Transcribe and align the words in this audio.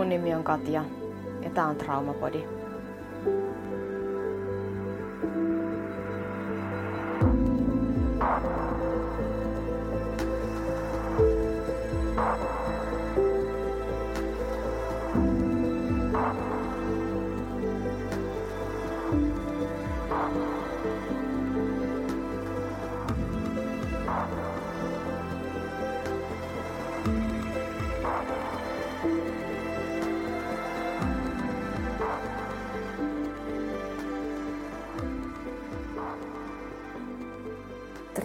Mun 0.00 0.08
nimi 0.08 0.34
on 0.34 0.44
Katja 0.44 0.84
ja 1.42 1.50
tää 1.50 1.66
on 1.66 1.76
Traumapodi. 1.76 2.44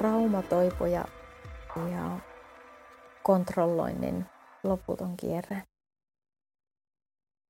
Traumatoipuja 0.05 1.05
ja 1.91 2.20
kontrolloinnin 3.23 4.26
loputon 4.63 5.18
kierre. 5.18 5.63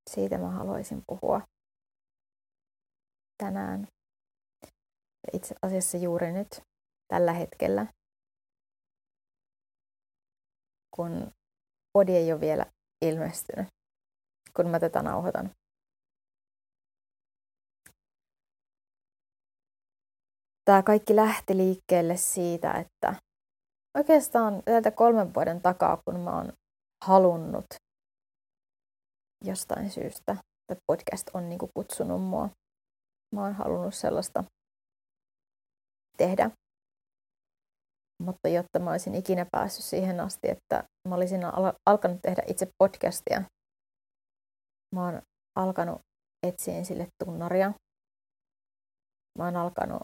Siitä 0.10 0.38
mä 0.38 0.50
haluaisin 0.50 1.04
puhua 1.08 1.42
tänään. 3.38 3.88
Itse 5.34 5.56
asiassa 5.62 5.98
juuri 5.98 6.32
nyt, 6.32 6.62
tällä 7.08 7.34
hetkellä, 7.34 7.86
kun 10.96 11.32
podi 11.94 12.16
ei 12.16 12.32
ole 12.32 12.42
vielä 12.42 12.66
ilmestynyt, 13.02 13.68
kun 14.56 14.70
mä 14.70 14.80
tätä 14.80 15.02
nauhoitan. 15.02 15.52
Tämä 20.66 20.84
kaikki 20.84 21.16
lähti 21.16 21.58
liikkeelle 21.58 22.18
siitä, 22.18 22.72
että 22.74 23.16
oikeastaan 23.98 24.64
tältä 24.66 24.92
kolmen 24.92 25.34
vuoden 25.34 25.62
takaa, 25.62 26.02
kun 26.06 26.20
mä 26.20 26.36
oon 26.38 26.54
halunnut 27.06 27.66
jostain 29.46 29.92
syystä, 29.92 30.32
että 30.72 30.84
podcast 30.88 31.30
on 31.34 31.50
niin 31.50 31.60
kutsunut 31.74 32.22
mua. 32.22 32.50
Mä 33.36 33.44
oon 33.44 33.54
halunnut 33.54 33.96
sellaista 33.96 34.44
tehdä. 36.18 36.52
Mutta 38.24 38.50
jotta 38.50 38.80
mä 38.80 38.92
olisin 38.92 39.16
ikinä 39.16 39.46
päässyt 39.52 39.86
siihen 39.86 40.20
asti, 40.20 40.50
että 40.50 40.84
mä 41.08 41.16
olisin 41.16 41.46
al- 41.46 41.74
alkanut 41.86 42.22
tehdä 42.22 42.42
itse 42.48 42.68
podcastia, 42.78 43.42
mä 44.96 45.06
oon 45.06 45.22
alkanut 45.56 46.02
etsiä 46.48 46.84
sille 46.84 47.08
tunnaria. 47.24 47.74
Mä 49.38 49.46
oon 49.46 49.56
alkanut 49.56 50.02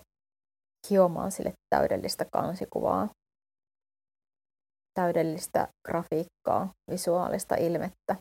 hiomaan 0.90 1.32
sille 1.32 1.54
täydellistä 1.70 2.26
kansikuvaa, 2.34 3.10
täydellistä 4.94 5.68
grafiikkaa, 5.88 6.70
visuaalista 6.92 7.56
ilmettä, 7.56 8.16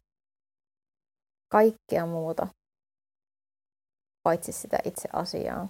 kaikkea 1.53 2.06
muuta, 2.06 2.47
paitsi 4.22 4.53
sitä 4.53 4.78
itse 4.84 5.08
asiaa. 5.12 5.69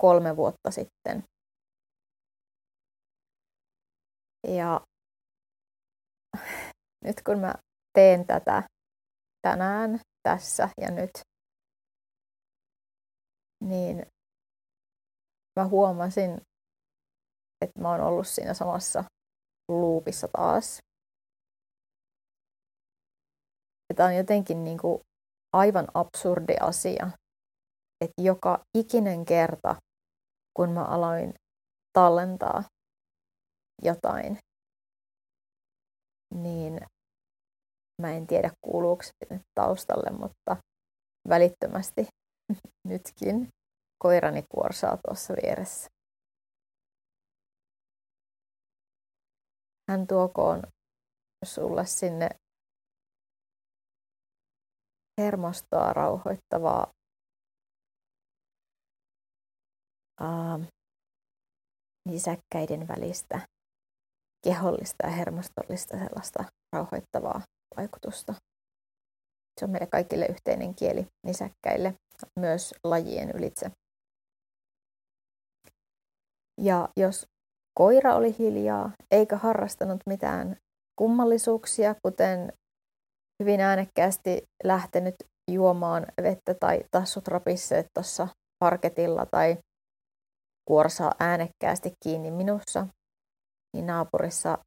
Kolme 0.00 0.36
vuotta 0.36 0.70
sitten. 0.70 1.22
Ja 4.48 4.80
nyt 7.04 7.22
kun 7.26 7.38
mä 7.38 7.54
teen 7.92 8.26
tätä 8.26 8.62
tänään, 9.42 10.00
tässä 10.22 10.68
ja 10.80 10.90
nyt, 10.90 11.10
niin 13.60 14.06
mä 15.56 15.68
huomasin, 15.68 16.40
että 17.64 17.80
mä 17.80 17.90
oon 17.90 18.00
ollut 18.00 18.26
siinä 18.26 18.54
samassa 18.54 19.04
luupissa 19.68 20.28
taas. 20.32 20.78
Tämä 23.96 24.08
on 24.08 24.16
jotenkin 24.16 24.64
niin 24.64 24.78
kuin 24.78 25.00
aivan 25.52 25.86
absurdi 25.94 26.54
asia, 26.60 27.10
että 28.04 28.22
joka 28.22 28.62
ikinen 28.78 29.24
kerta, 29.24 29.76
kun 30.56 30.70
mä 30.70 30.84
aloin 30.84 31.34
tallentaa 31.92 32.62
jotain, 33.82 34.38
niin 36.34 36.80
mä 38.02 38.12
en 38.12 38.26
tiedä 38.26 38.50
kuuluuko 38.60 39.02
se 39.02 39.40
taustalle, 39.54 40.10
mutta 40.10 40.56
välittömästi 41.28 42.06
nytkin 42.88 43.48
koirani 43.98 44.42
kuorsaa 44.42 44.96
tuossa 45.06 45.34
vieressä. 45.42 45.88
Hän 49.90 50.06
tuokoon 50.06 50.62
sulle 51.44 51.86
sinne 51.86 52.28
hermostoa 55.20 55.92
rauhoittavaa 55.92 56.86
ää, 60.20 60.58
nisäkkäiden 62.08 62.88
välistä 62.88 63.40
kehollista 64.44 65.06
ja 65.06 65.12
hermostollista 65.12 65.98
sellaista 65.98 66.44
rauhoittavaa 66.72 67.40
vaikutusta. 67.76 68.34
Se 69.60 69.64
on 69.64 69.70
meille 69.70 69.86
kaikille 69.86 70.26
yhteinen 70.26 70.74
kieli 70.74 71.06
nisäkkäille, 71.26 71.94
myös 72.38 72.74
lajien 72.84 73.30
ylitse. 73.30 73.70
Ja 76.60 76.88
jos 76.96 77.26
koira 77.78 78.14
oli 78.14 78.38
hiljaa 78.38 78.92
eikä 79.10 79.36
harrastanut 79.36 80.00
mitään 80.06 80.56
kummallisuuksia, 80.98 81.94
kuten 82.02 82.52
hyvin 83.42 83.60
äänekkäästi 83.60 84.42
lähtenyt 84.64 85.14
juomaan 85.50 86.06
vettä 86.22 86.54
tai 86.54 86.84
tassut 86.90 87.28
rapisseet 87.28 87.86
tuossa 87.94 88.28
parketilla 88.58 89.26
tai 89.26 89.56
kuorsaa 90.68 91.12
äänekkäästi 91.20 91.92
kiinni 92.04 92.30
minussa, 92.30 92.86
niin 93.74 93.86
naapurissa 93.86 94.58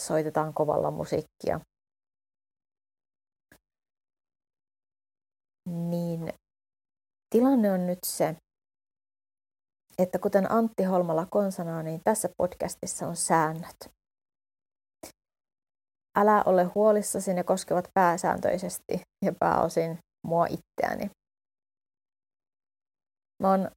soitetaan 0.00 0.54
kovalla 0.54 0.90
musiikkia. 0.90 1.60
Niin 5.68 6.32
tilanne 7.30 7.72
on 7.72 7.86
nyt 7.86 7.98
se, 8.06 8.36
että 9.98 10.18
kuten 10.18 10.52
Antti 10.52 10.84
Holmala 10.84 11.26
konsanaa, 11.30 11.82
niin 11.82 12.00
tässä 12.04 12.28
podcastissa 12.36 13.06
on 13.06 13.16
säännöt. 13.16 13.90
Älä 16.18 16.42
ole 16.46 16.64
huolissasi, 16.64 17.34
ne 17.34 17.44
koskevat 17.44 17.88
pääsääntöisesti 17.94 19.00
ja 19.24 19.32
pääosin 19.40 19.98
mua 20.26 20.46
itseäni. 20.46 21.10
Mä 23.42 23.50
oon 23.50 23.70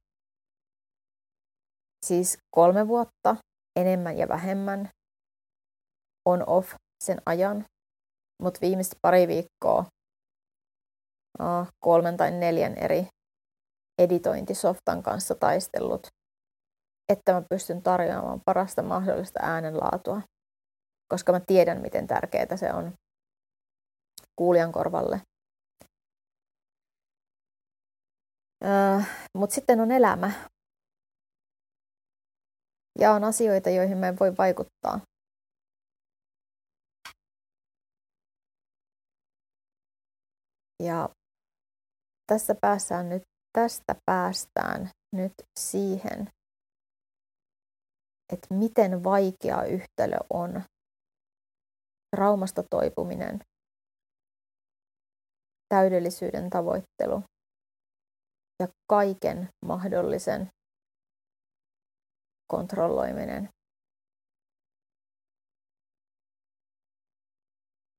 siis 2.06 2.38
kolme 2.54 2.88
vuotta 2.88 3.36
enemmän 3.76 4.18
ja 4.18 4.28
vähemmän 4.28 4.88
on 6.28 6.48
off 6.48 6.74
sen 7.04 7.18
ajan, 7.26 7.64
mutta 8.42 8.60
viimeiset 8.60 8.98
pari 9.02 9.28
viikkoa 9.28 9.84
kolmen 11.84 12.16
tai 12.16 12.30
neljän 12.30 12.74
eri 12.74 13.06
editointisoftan 13.98 15.02
kanssa 15.02 15.34
taistellut, 15.34 16.06
että 17.12 17.32
mä 17.32 17.42
pystyn 17.50 17.82
tarjoamaan 17.82 18.40
parasta 18.46 18.82
mahdollista 18.82 19.40
äänenlaatua, 19.42 20.22
koska 21.12 21.32
mä 21.32 21.40
tiedän, 21.46 21.80
miten 21.80 22.06
tärkeää 22.06 22.56
se 22.56 22.72
on 22.72 22.92
kuulijan 24.38 24.72
korvalle. 24.72 25.20
Öö, 28.64 29.00
Mutta 29.38 29.54
sitten 29.54 29.80
on 29.80 29.90
elämä. 29.90 30.32
Ja 32.98 33.12
on 33.12 33.24
asioita, 33.24 33.70
joihin 33.70 33.98
mä 33.98 34.08
en 34.08 34.16
voi 34.20 34.36
vaikuttaa. 34.36 35.00
Ja 40.82 41.08
tässä 42.26 42.54
päästään 42.60 43.08
nyt 43.08 43.22
tästä 43.56 43.94
päästään 44.06 44.90
nyt 45.12 45.32
siihen, 45.60 46.30
että 48.32 48.54
miten 48.54 49.04
vaikea 49.04 49.62
yhtälö 49.62 50.16
on 50.30 50.62
traumasta 52.16 52.62
toipuminen, 52.70 53.40
täydellisyyden 55.68 56.50
tavoittelu 56.50 57.22
ja 58.60 58.68
kaiken 58.88 59.48
mahdollisen 59.66 60.48
kontrolloiminen. 62.52 63.48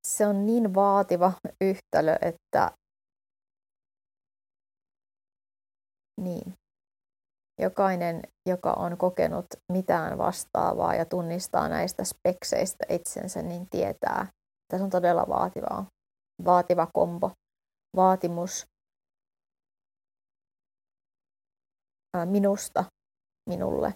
se 0.06 0.26
on 0.26 0.46
niin 0.46 0.74
vaativa 0.74 1.32
yhtälö, 1.60 2.16
että 2.20 2.70
niin. 6.18 6.54
Jokainen, 7.60 8.22
joka 8.48 8.72
on 8.72 8.96
kokenut 8.98 9.46
mitään 9.72 10.18
vastaavaa 10.18 10.94
ja 10.94 11.04
tunnistaa 11.04 11.68
näistä 11.68 12.04
spekseistä 12.04 12.84
itsensä, 12.88 13.42
niin 13.42 13.68
tietää, 13.68 14.20
että 14.62 14.78
se 14.78 14.84
on 14.84 14.90
todella 14.90 15.28
vaativaa. 15.28 15.86
Vaativa 16.44 16.86
kombo, 16.94 17.30
vaatimus 17.96 18.66
minusta 22.24 22.84
minulle. 23.48 23.94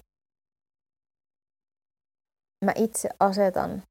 Mä 2.64 2.72
itse 2.76 3.08
asetan 3.20 3.82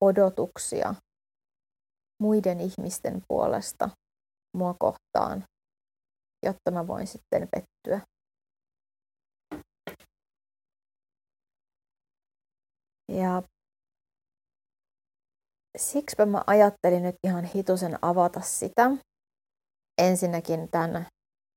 odotuksia 0.00 0.94
muiden 2.22 2.60
ihmisten 2.60 3.22
puolesta 3.28 3.90
mua 4.56 4.74
kohtaan, 4.80 5.44
jotta 6.44 6.70
mä 6.70 6.86
voin 6.86 7.06
sitten 7.06 7.48
pettyä. 7.50 8.00
Ja 13.08 13.42
siksi 15.76 16.16
mä 16.26 16.42
ajattelin 16.46 17.02
nyt 17.02 17.16
ihan 17.26 17.44
hitusen 17.44 17.98
avata 18.02 18.40
sitä. 18.40 18.90
Ensinnäkin 19.98 20.68
tämän 20.70 21.06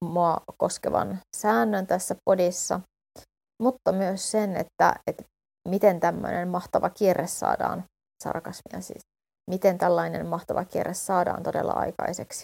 mua 0.04 0.38
koskevan 0.58 1.20
säännön 1.38 1.88
tässä 1.88 2.16
podissa, 2.26 2.80
mutta 3.62 3.92
myös 3.92 4.32
sen, 4.32 4.56
että, 4.56 4.96
että 5.08 5.24
miten 5.70 6.00
tämmöinen 6.00 6.48
mahtava 6.48 6.90
kierre 6.90 7.28
saadaan, 7.28 7.84
sarkasmia 8.24 8.82
siis, 8.82 9.02
miten 9.50 9.78
tällainen 9.78 10.28
mahtava 10.28 10.66
kierre 10.66 10.94
saadaan 10.94 11.44
todella 11.44 11.72
aikaiseksi. 11.72 12.44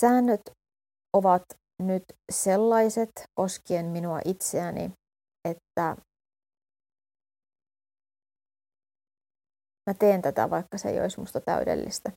Säännöt 0.00 0.40
ovat 1.12 1.42
nyt 1.82 2.04
sellaiset 2.32 3.10
koskien 3.34 3.86
minua 3.86 4.20
itseäni, 4.24 4.92
että 5.48 5.96
mä 9.86 9.94
teen 9.98 10.22
tätä, 10.22 10.50
vaikka 10.50 10.78
se 10.78 10.88
ei 10.88 11.00
olisi 11.00 11.20
musta 11.20 11.40
täydellistä. 11.40 12.12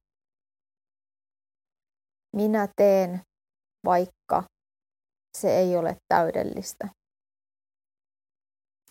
Minä 2.35 2.67
teen, 2.75 3.21
vaikka 3.85 4.43
se 5.37 5.57
ei 5.57 5.77
ole 5.77 5.97
täydellistä. 6.07 6.89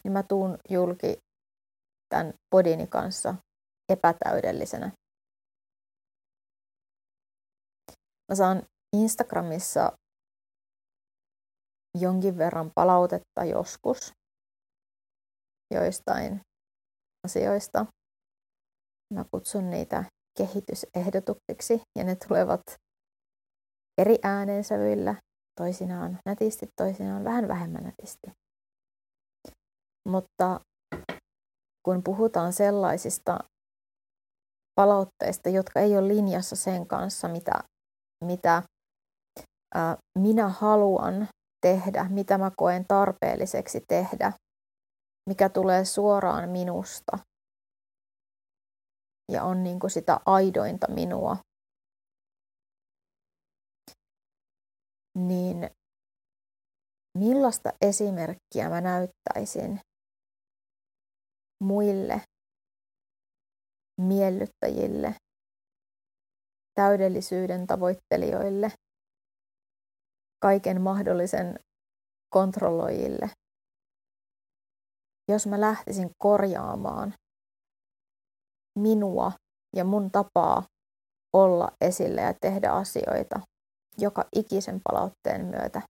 Ja 0.05 0.11
mä 0.11 0.23
tuun 0.23 0.59
julki 0.71 1.19
tämän 2.09 2.35
podini 2.51 2.87
kanssa 2.87 3.35
epätäydellisenä. 3.93 4.93
Mä 8.29 8.35
saan 8.35 8.63
Instagramissa 8.97 9.93
jonkin 12.01 12.39
verran 12.39 12.71
palautetta 12.75 13.45
joskus 13.45 14.13
joistain 15.75 16.41
asioista. 17.27 17.87
Mä 19.15 19.25
kutsun 19.31 19.71
niitä 19.71 20.05
kehitysehdotuksiksi 20.39 21.83
ja 21.99 22.05
ne 22.05 22.17
tulevat 22.29 22.61
eri 24.01 24.19
äänensävyillä, 24.23 25.15
toisinaan 25.61 26.19
nätisti, 26.27 26.67
toisinaan 26.77 27.25
vähän 27.25 27.49
vähemmän 27.49 27.85
nätisti. 27.85 28.27
Mutta 30.09 30.61
kun 31.83 32.03
puhutaan 32.05 32.53
sellaisista 32.53 33.39
palautteista, 34.75 35.49
jotka 35.49 35.81
ei 35.81 35.99
ole 35.99 36.09
linjassa 36.09 36.57
sen 36.57 36.87
kanssa, 36.87 37.29
mitä, 37.29 37.53
mitä 38.25 38.63
ää, 39.75 39.97
minä 40.19 40.49
haluan 40.49 41.29
tehdä, 41.61 42.07
mitä 42.09 42.39
mä 42.39 42.51
koen 42.57 42.85
tarpeelliseksi 42.89 43.81
tehdä, 43.89 44.33
mikä 45.29 45.49
tulee 45.49 45.85
suoraan 45.85 46.49
minusta. 46.49 47.19
Ja 49.33 49.45
on 49.45 49.63
niin 49.63 49.81
kuin 49.81 49.91
sitä 49.91 50.21
aidointa 50.27 50.91
minua, 50.91 51.37
niin 55.19 55.71
millaista 57.19 57.73
esimerkkiä 57.81 58.69
mä 58.69 58.81
näyttäisin 58.81 59.81
muille 61.65 62.21
miellyttäjille, 64.01 65.15
täydellisyyden 66.75 67.67
tavoittelijoille, 67.67 68.73
kaiken 70.43 70.81
mahdollisen 70.81 71.59
kontrolloijille, 72.35 73.31
jos 75.29 75.47
mä 75.47 75.61
lähtisin 75.61 76.11
korjaamaan 76.19 77.15
minua 78.79 79.33
ja 79.77 79.85
mun 79.85 80.11
tapaa 80.11 80.63
olla 81.33 81.69
esille 81.81 82.21
ja 82.21 82.35
tehdä 82.41 82.71
asioita 82.73 83.41
joka 83.99 84.25
ikisen 84.37 84.81
palautteen 84.85 85.47
myötä. 85.47 85.83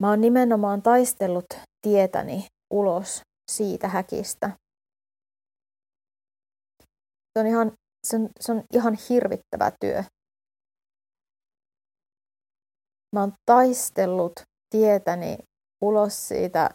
Mä 0.00 0.10
oon 0.10 0.20
nimenomaan 0.20 0.82
taistellut 0.82 1.44
tietäni 1.80 2.46
ulos 2.70 3.20
siitä 3.50 3.88
häkistä. 3.88 4.56
Se 7.32 7.40
on 7.40 7.46
ihan, 7.46 7.72
se 8.06 8.16
on, 8.16 8.28
se 8.40 8.52
on 8.52 8.64
ihan 8.72 8.98
hirvittävä 9.08 9.72
työ. 9.80 10.04
Mä 13.14 13.20
oon 13.20 13.32
taistellut 13.46 14.32
tietäni 14.70 15.38
ulos 15.82 16.28
siitä 16.28 16.70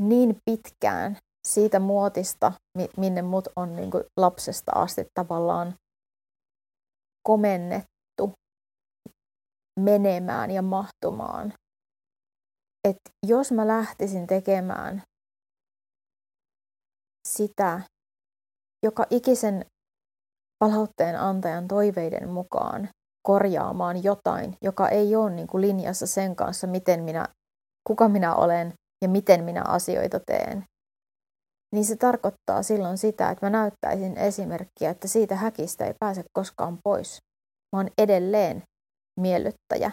niin 0.00 0.36
pitkään, 0.44 1.16
siitä 1.48 1.80
muotista, 1.80 2.52
minne 2.96 3.22
mut 3.22 3.48
on 3.56 3.76
niin 3.76 3.90
kuin 3.90 4.04
lapsesta 4.16 4.72
asti 4.74 5.06
tavallaan 5.14 5.74
komennettu 7.22 8.32
menemään 9.80 10.50
ja 10.50 10.62
mahtumaan. 10.62 11.52
Et 12.88 12.96
jos 13.26 13.52
mä 13.52 13.66
lähtisin 13.66 14.26
tekemään 14.26 15.02
sitä, 17.28 17.80
joka 18.82 19.06
ikisen 19.10 19.64
palautteen 20.64 21.20
antajan 21.20 21.68
toiveiden 21.68 22.28
mukaan 22.28 22.88
korjaamaan 23.26 24.04
jotain, 24.04 24.56
joka 24.62 24.88
ei 24.88 25.16
ole 25.16 25.30
niin 25.30 25.46
kuin 25.46 25.60
linjassa 25.60 26.06
sen 26.06 26.36
kanssa, 26.36 26.66
miten 26.66 27.02
minä, 27.02 27.28
kuka 27.86 28.08
minä 28.08 28.34
olen 28.34 28.72
ja 29.02 29.08
miten 29.08 29.44
minä 29.44 29.62
asioita 29.62 30.20
teen, 30.20 30.64
niin 31.74 31.84
se 31.84 31.96
tarkoittaa 31.96 32.62
silloin 32.62 32.98
sitä, 32.98 33.30
että 33.30 33.46
mä 33.46 33.50
näyttäisin 33.50 34.16
esimerkkiä, 34.16 34.90
että 34.90 35.08
siitä 35.08 35.36
häkistä 35.36 35.86
ei 35.86 35.94
pääse 36.00 36.24
koskaan 36.32 36.78
pois. 36.84 37.18
Mä 37.72 37.78
oon 37.78 37.90
edelleen 37.98 38.62
miellyttäjä. 39.20 39.90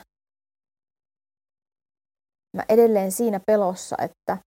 Mä 2.58 2.64
edelleen 2.70 3.12
siinä 3.12 3.40
pelossa, 3.48 3.96
että 4.00 4.38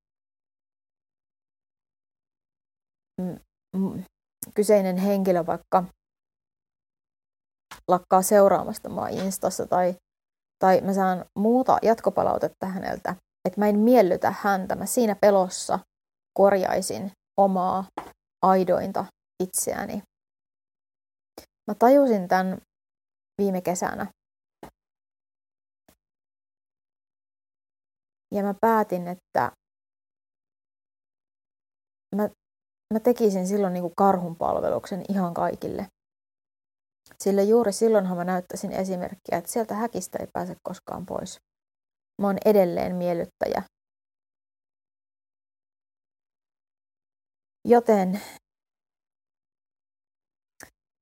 kyseinen 4.55 4.97
henkilö 4.97 5.47
vaikka 5.47 5.85
lakkaa 7.91 8.23
seuraamasta 8.23 8.89
mua 8.89 9.09
Instassa 9.09 9.67
tai, 9.67 9.95
tai 10.59 10.81
mä 10.81 10.93
saan 10.93 11.25
muuta 11.39 11.79
jatkopalautetta 11.83 12.67
häneltä, 12.67 13.15
että 13.45 13.61
mä 13.61 13.69
en 13.69 13.79
miellytä 13.79 14.35
häntä. 14.41 14.75
Mä 14.75 14.87
siinä 14.87 15.15
pelossa 15.21 15.79
korjaisin 16.39 17.13
omaa 17.41 17.85
aidointa 18.43 19.05
itseäni. 19.43 20.03
Mä 21.71 21.75
tajusin 21.79 22.29
tämän 22.29 22.59
viime 23.39 23.61
kesänä. 23.61 24.07
Ja 28.35 28.43
mä 28.43 28.55
päätin, 28.61 29.09
että 29.09 29.53
mä, 32.17 32.29
mä 32.95 33.01
tekisin 33.01 33.47
silloin 33.47 33.73
niin 33.73 33.83
kuin 33.83 33.95
karhunpalveluksen 33.97 35.05
ihan 35.09 35.35
kaikille. 35.35 35.87
Sillä 37.25 37.43
juuri 37.43 37.73
silloinhan 37.73 38.17
mä 38.17 38.25
näyttäisin 38.25 38.73
esimerkkiä, 38.73 39.39
että 39.39 39.51
sieltä 39.51 39.75
häkistä 39.75 40.19
ei 40.21 40.27
pääse 40.33 40.57
koskaan 40.63 41.07
pois. 41.07 41.39
Mä 42.23 42.27
oon 42.27 42.39
edelleen 42.45 42.97
miellyttäjä 42.97 43.63
Joten 47.65 48.21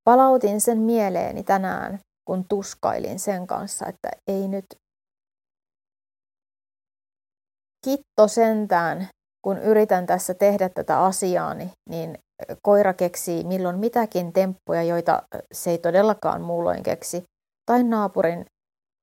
palautin 0.05 0.61
sen 0.61 0.79
mieleeni 0.79 1.45
tänään, 1.45 1.99
kun 2.25 2.45
tuskailin 2.49 3.19
sen 3.19 3.47
kanssa, 3.47 3.87
että 3.87 4.11
ei 4.27 4.49
nyt 4.49 4.67
kitto 7.85 8.29
sentään, 8.29 9.09
kun 9.43 9.59
yritän 9.59 10.07
tässä 10.07 10.35
tehdä 10.35 10.69
tätä 10.69 11.05
asiaa, 11.05 11.55
niin 11.91 12.19
koira 12.63 12.95
keksii 12.95 13.45
milloin 13.45 13.79
mitäkin 13.79 14.33
temppuja, 14.33 14.83
joita 14.83 15.23
se 15.53 15.71
ei 15.71 15.79
todellakaan 15.79 16.43
muulloin 16.43 16.83
keksi. 16.83 17.25
Tai 17.67 17.83
naapurin 17.83 18.47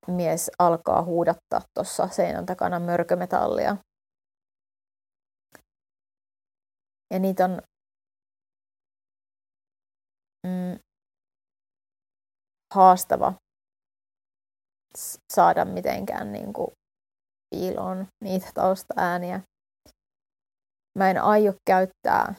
mies 0.08 0.52
alkaa 0.60 1.04
huudattaa 1.04 1.62
tuossa 1.74 2.08
seinän 2.08 2.46
takana 2.46 2.80
mörkömetallia. 2.80 3.78
Ja 7.14 7.20
niitä 7.20 7.46
on 7.46 7.62
mm, 10.48 10.80
haastava 12.74 13.34
saada 15.34 15.66
mitenkään 15.66 16.32
niin 16.32 16.54
kuin 16.54 16.72
piiloon 17.50 18.08
niitä 18.24 18.52
taustaääniä. 18.54 19.42
Mä 21.00 21.10
en 21.10 21.22
aio 21.22 21.54
käyttää, 21.70 22.36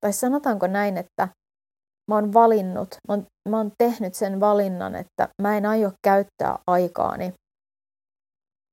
tai 0.00 0.12
sanotaanko 0.12 0.66
näin, 0.66 0.96
että 0.96 1.28
mä 2.08 2.14
oon 2.14 2.32
valinnut, 2.32 2.88
mä 3.08 3.14
oon, 3.14 3.26
mä 3.48 3.56
oon 3.56 3.72
tehnyt 3.78 4.14
sen 4.14 4.40
valinnan, 4.40 4.94
että 4.94 5.28
mä 5.42 5.56
en 5.56 5.66
aio 5.66 5.92
käyttää 6.04 6.58
aikaani 6.66 7.32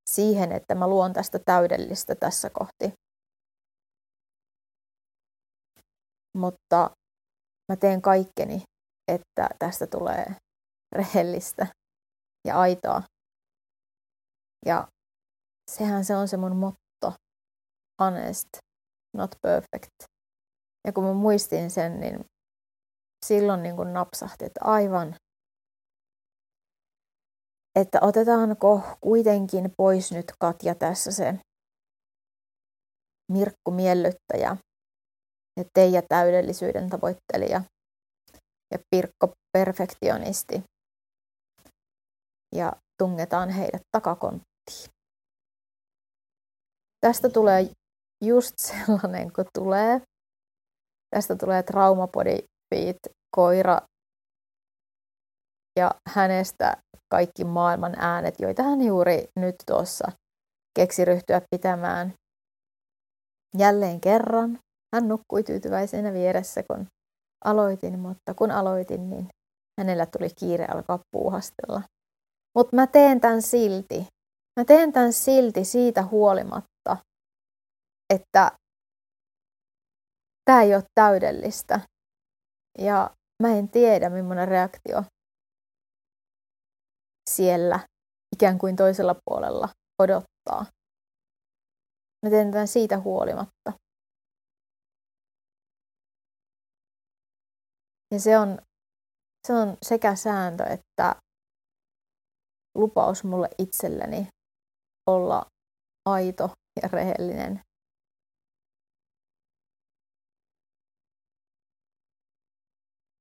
siihen, 0.09 0.51
että 0.51 0.75
mä 0.75 0.87
luon 0.87 1.13
tästä 1.13 1.39
täydellistä 1.39 2.15
tässä 2.15 2.49
kohti. 2.49 2.93
Mutta 6.37 6.89
mä 7.71 7.75
teen 7.75 8.01
kaikkeni, 8.01 8.63
että 9.11 9.49
tästä 9.59 9.87
tulee 9.87 10.25
rehellistä 10.91 11.67
ja 12.47 12.59
aitoa. 12.59 13.01
Ja 14.65 14.87
sehän 15.71 16.05
se 16.05 16.15
on 16.15 16.27
se 16.27 16.37
mun 16.37 16.55
motto. 16.55 16.84
Honest, 18.01 18.47
not 19.17 19.31
perfect. 19.41 19.93
Ja 20.87 20.93
kun 20.93 21.03
mä 21.03 21.13
muistin 21.13 21.71
sen, 21.71 21.99
niin 21.99 22.25
silloin 23.25 23.63
niin 23.63 23.75
kuin 23.75 23.93
napsahti, 23.93 24.45
että 24.45 24.59
aivan, 24.63 25.15
että 27.79 27.99
otetaanko 28.01 28.81
kuitenkin 29.01 29.73
pois 29.77 30.11
nyt 30.11 30.25
Katja 30.39 30.75
tässä 30.75 31.11
se 31.11 31.39
Mirkku 33.31 33.71
miellyttäjä 33.71 34.57
ja 35.59 35.63
Teija 35.73 36.01
täydellisyyden 36.09 36.89
tavoittelija 36.89 37.61
ja 38.71 38.79
Pirkko 38.89 39.33
perfektionisti 39.57 40.63
ja 42.55 42.71
tungetaan 42.97 43.49
heidät 43.49 43.81
takakonttiin. 43.91 44.89
Tästä 47.01 47.29
tulee 47.29 47.69
just 48.23 48.53
sellainen 48.67 49.33
kuin 49.33 49.47
tulee. 49.53 50.01
Tästä 51.15 51.35
tulee 51.35 51.63
traumapodi 51.63 52.37
Beat, 52.69 52.97
koira 53.35 53.81
ja 55.79 55.91
hänestä 56.09 56.77
kaikki 57.11 57.43
maailman 57.43 57.95
äänet, 57.99 58.35
joita 58.39 58.63
hän 58.63 58.81
juuri 58.81 59.27
nyt 59.39 59.55
tuossa 59.67 60.11
keksi 60.79 61.05
ryhtyä 61.05 61.41
pitämään. 61.51 62.13
Jälleen 63.57 64.01
kerran 64.01 64.59
hän 64.95 65.07
nukkui 65.07 65.43
tyytyväisenä 65.43 66.13
vieressä, 66.13 66.63
kun 66.63 66.87
aloitin, 67.45 67.99
mutta 67.99 68.33
kun 68.33 68.51
aloitin, 68.51 69.09
niin 69.09 69.27
hänellä 69.79 70.05
tuli 70.05 70.29
kiire 70.39 70.65
alkaa 70.65 70.99
puuhastella. 71.11 71.81
Mutta 72.57 72.75
mä 72.75 72.87
teen 72.87 73.21
tämän 73.21 73.41
silti. 73.41 74.07
Mä 74.59 74.65
teen 74.65 74.93
tämän 74.93 75.13
silti 75.13 75.65
siitä 75.65 76.03
huolimatta, 76.03 76.74
että 78.13 78.51
tämä 80.45 80.61
ei 80.61 80.75
ole 80.75 80.83
täydellistä. 80.95 81.79
Ja 82.77 83.15
mä 83.43 83.49
en 83.49 83.69
tiedä, 83.69 84.09
millainen 84.09 84.47
reaktio 84.47 85.03
siellä 87.29 87.79
ikään 88.35 88.57
kuin 88.57 88.75
toisella 88.75 89.15
puolella 89.25 89.69
odottaa. 90.03 90.65
Mä 92.25 92.29
teen 92.29 92.51
tämän 92.51 92.67
siitä 92.67 92.99
huolimatta. 92.99 93.73
Ja 98.13 98.19
se 98.19 98.37
on, 98.37 98.59
se 99.47 99.53
on 99.53 99.77
sekä 99.85 100.15
sääntö 100.15 100.63
että 100.63 101.15
lupaus 102.75 103.23
mulle 103.23 103.49
itselleni 103.57 104.27
olla 105.09 105.45
aito 106.05 106.49
ja 106.81 106.89
rehellinen 106.91 107.61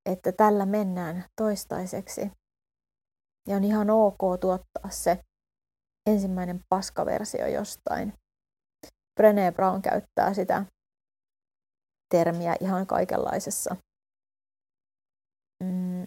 että 0.07 0.33
tällä 0.33 0.67
mennään 0.67 1.25
toistaiseksi. 1.41 2.31
Ja 3.49 3.57
on 3.57 3.65
ihan 3.65 3.91
ok 3.91 4.19
tuottaa 4.41 4.91
se 4.91 5.21
ensimmäinen 6.11 6.61
paskaversio 6.69 7.47
jostain. 7.47 8.13
Brené 9.21 9.53
Brown 9.55 9.83
käyttää 9.83 10.35
sitä 10.35 10.65
termiä 12.11 12.57
ihan 12.61 12.87
kaikenlaisessa, 12.87 13.77
mm, 15.63 16.07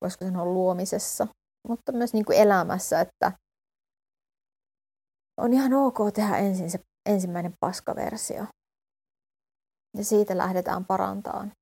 voisiko 0.00 0.24
sanoa 0.24 0.44
luomisessa, 0.44 1.26
mutta 1.68 1.92
myös 1.92 2.12
niin 2.12 2.24
kuin 2.24 2.38
elämässä, 2.38 3.00
että 3.00 3.32
on 5.36 5.52
ihan 5.52 5.74
ok 5.74 5.98
tehdä 6.14 6.36
ensin 6.36 6.70
se 6.70 6.78
ensimmäinen 7.06 7.52
paskaversio. 7.60 8.46
Ja 9.96 10.04
siitä 10.04 10.36
lähdetään 10.36 10.84
parantamaan. 10.84 11.52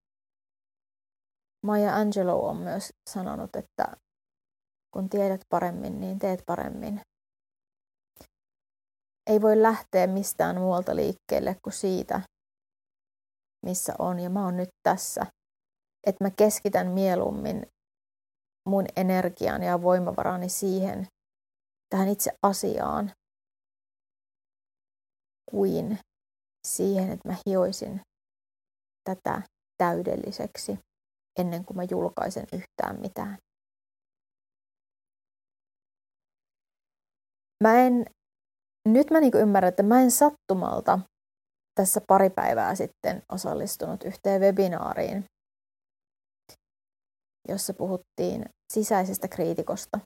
Maya 1.67 1.97
Angelou 1.97 2.47
on 2.47 2.57
myös 2.57 2.93
sanonut, 3.11 3.57
että 3.57 3.97
kun 4.95 5.09
tiedät 5.09 5.41
paremmin, 5.51 6.01
niin 6.01 6.19
teet 6.19 6.43
paremmin. 6.47 7.01
Ei 9.27 9.43
voi 9.43 9.63
lähteä 9.63 10.07
mistään 10.07 10.61
muualta 10.61 10.97
liikkeelle 10.97 11.57
kuin 11.63 11.73
siitä, 11.73 12.21
missä 13.67 13.95
on. 13.99 14.19
Ja 14.21 14.31
mä 14.31 14.45
oon 14.45 14.57
nyt 14.57 14.69
tässä. 14.83 15.27
Että 16.07 16.25
mä 16.25 16.31
keskitän 16.31 16.87
mieluummin 16.87 17.67
mun 18.69 18.85
energian 18.97 19.63
ja 19.63 19.83
voimavarani 19.83 20.49
siihen, 20.49 21.07
tähän 21.91 22.09
itse 22.09 22.31
asiaan, 22.43 23.13
kuin 25.51 25.99
siihen, 26.67 27.11
että 27.11 27.29
mä 27.29 27.37
hioisin 27.47 28.01
tätä 29.05 29.43
täydelliseksi 29.79 30.86
ennen 31.39 31.65
kuin 31.65 31.77
mä 31.77 31.83
julkaisen 31.91 32.47
yhtään 32.53 33.01
mitään. 33.01 33.39
Mä 37.65 37.81
en, 37.81 38.07
nyt 38.89 39.11
mä 39.11 39.21
niinku 39.21 39.39
ymmärrän, 39.39 39.69
että 39.69 39.83
mä 39.83 40.01
en 40.01 40.11
sattumalta 40.11 40.99
tässä 41.75 42.01
pari 42.09 42.31
päivää 42.31 42.75
sitten 42.75 43.23
osallistunut 43.33 44.05
yhteen 44.05 44.41
webinaariin, 44.41 45.25
jossa 47.49 47.75
puhuttiin 47.75 48.45
sisäisestä 48.73 49.29
kriitikosta. 49.29 50.01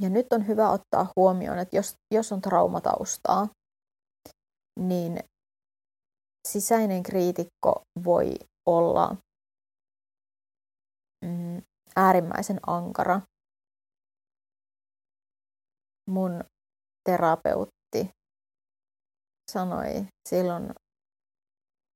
Ja 0.00 0.08
nyt 0.10 0.32
on 0.32 0.46
hyvä 0.46 0.70
ottaa 0.70 1.12
huomioon, 1.16 1.58
että 1.58 1.76
jos, 1.76 1.94
jos 2.14 2.32
on 2.32 2.40
traumataustaa, 2.40 3.48
niin 4.80 5.18
sisäinen 6.48 7.02
kriitikko 7.02 7.82
voi 8.04 8.34
olla 8.68 9.16
mm, 11.24 11.62
äärimmäisen 11.96 12.60
ankara. 12.66 13.20
Mun 16.08 16.44
terapeutti 17.04 18.10
sanoi 19.52 20.06
silloin 20.28 20.74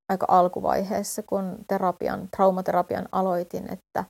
aika 0.09 0.25
alkuvaiheessa, 0.29 1.23
kun 1.23 1.65
terapian, 1.67 2.29
traumaterapian 2.35 3.09
aloitin, 3.11 3.73
että 3.73 4.05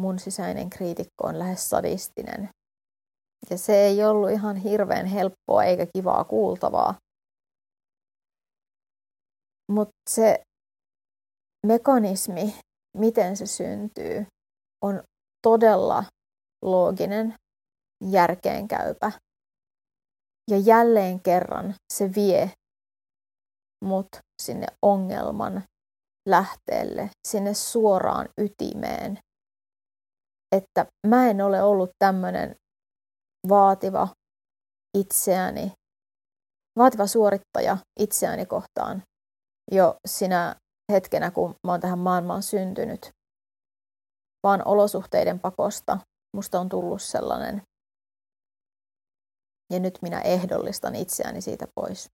mun 0.00 0.18
sisäinen 0.18 0.70
kriitikko 0.70 1.26
on 1.26 1.38
lähes 1.38 1.70
sadistinen. 1.70 2.48
Ja 3.50 3.58
se 3.58 3.72
ei 3.76 4.04
ollut 4.04 4.30
ihan 4.30 4.56
hirveän 4.56 5.06
helppoa 5.06 5.64
eikä 5.64 5.86
kivaa 5.96 6.24
kuultavaa. 6.24 6.94
Mutta 9.72 10.10
se 10.10 10.42
mekanismi, 11.66 12.54
miten 12.96 13.36
se 13.36 13.46
syntyy, 13.46 14.26
on 14.84 15.02
todella 15.42 16.04
looginen, 16.64 17.34
järkeenkäypä. 18.04 19.12
Ja 20.50 20.58
jälleen 20.58 21.20
kerran 21.20 21.74
se 21.92 22.14
vie 22.14 22.50
mut 23.84 24.08
sinne 24.42 24.66
ongelman 24.82 25.62
lähteelle, 26.28 27.10
sinne 27.28 27.54
suoraan 27.54 28.28
ytimeen. 28.38 29.18
Että 30.56 30.86
mä 31.06 31.30
en 31.30 31.40
ole 31.40 31.62
ollut 31.62 31.90
tämmöinen 31.98 32.54
vaativa 33.48 34.08
itseäni, 34.98 35.72
vaativa 36.78 37.06
suorittaja 37.06 37.76
itseäni 38.00 38.46
kohtaan 38.46 39.02
jo 39.72 39.96
sinä 40.08 40.56
hetkenä, 40.90 41.30
kun 41.30 41.54
mä 41.66 41.72
oon 41.72 41.80
tähän 41.80 41.98
maailmaan 41.98 42.42
syntynyt, 42.42 43.10
vaan 44.42 44.62
olosuhteiden 44.68 45.40
pakosta 45.40 45.98
musta 46.36 46.60
on 46.60 46.68
tullut 46.68 47.02
sellainen. 47.02 47.62
Ja 49.72 49.80
nyt 49.80 49.98
minä 50.02 50.20
ehdollistan 50.20 50.94
itseäni 50.94 51.40
siitä 51.40 51.66
pois. 51.74 52.10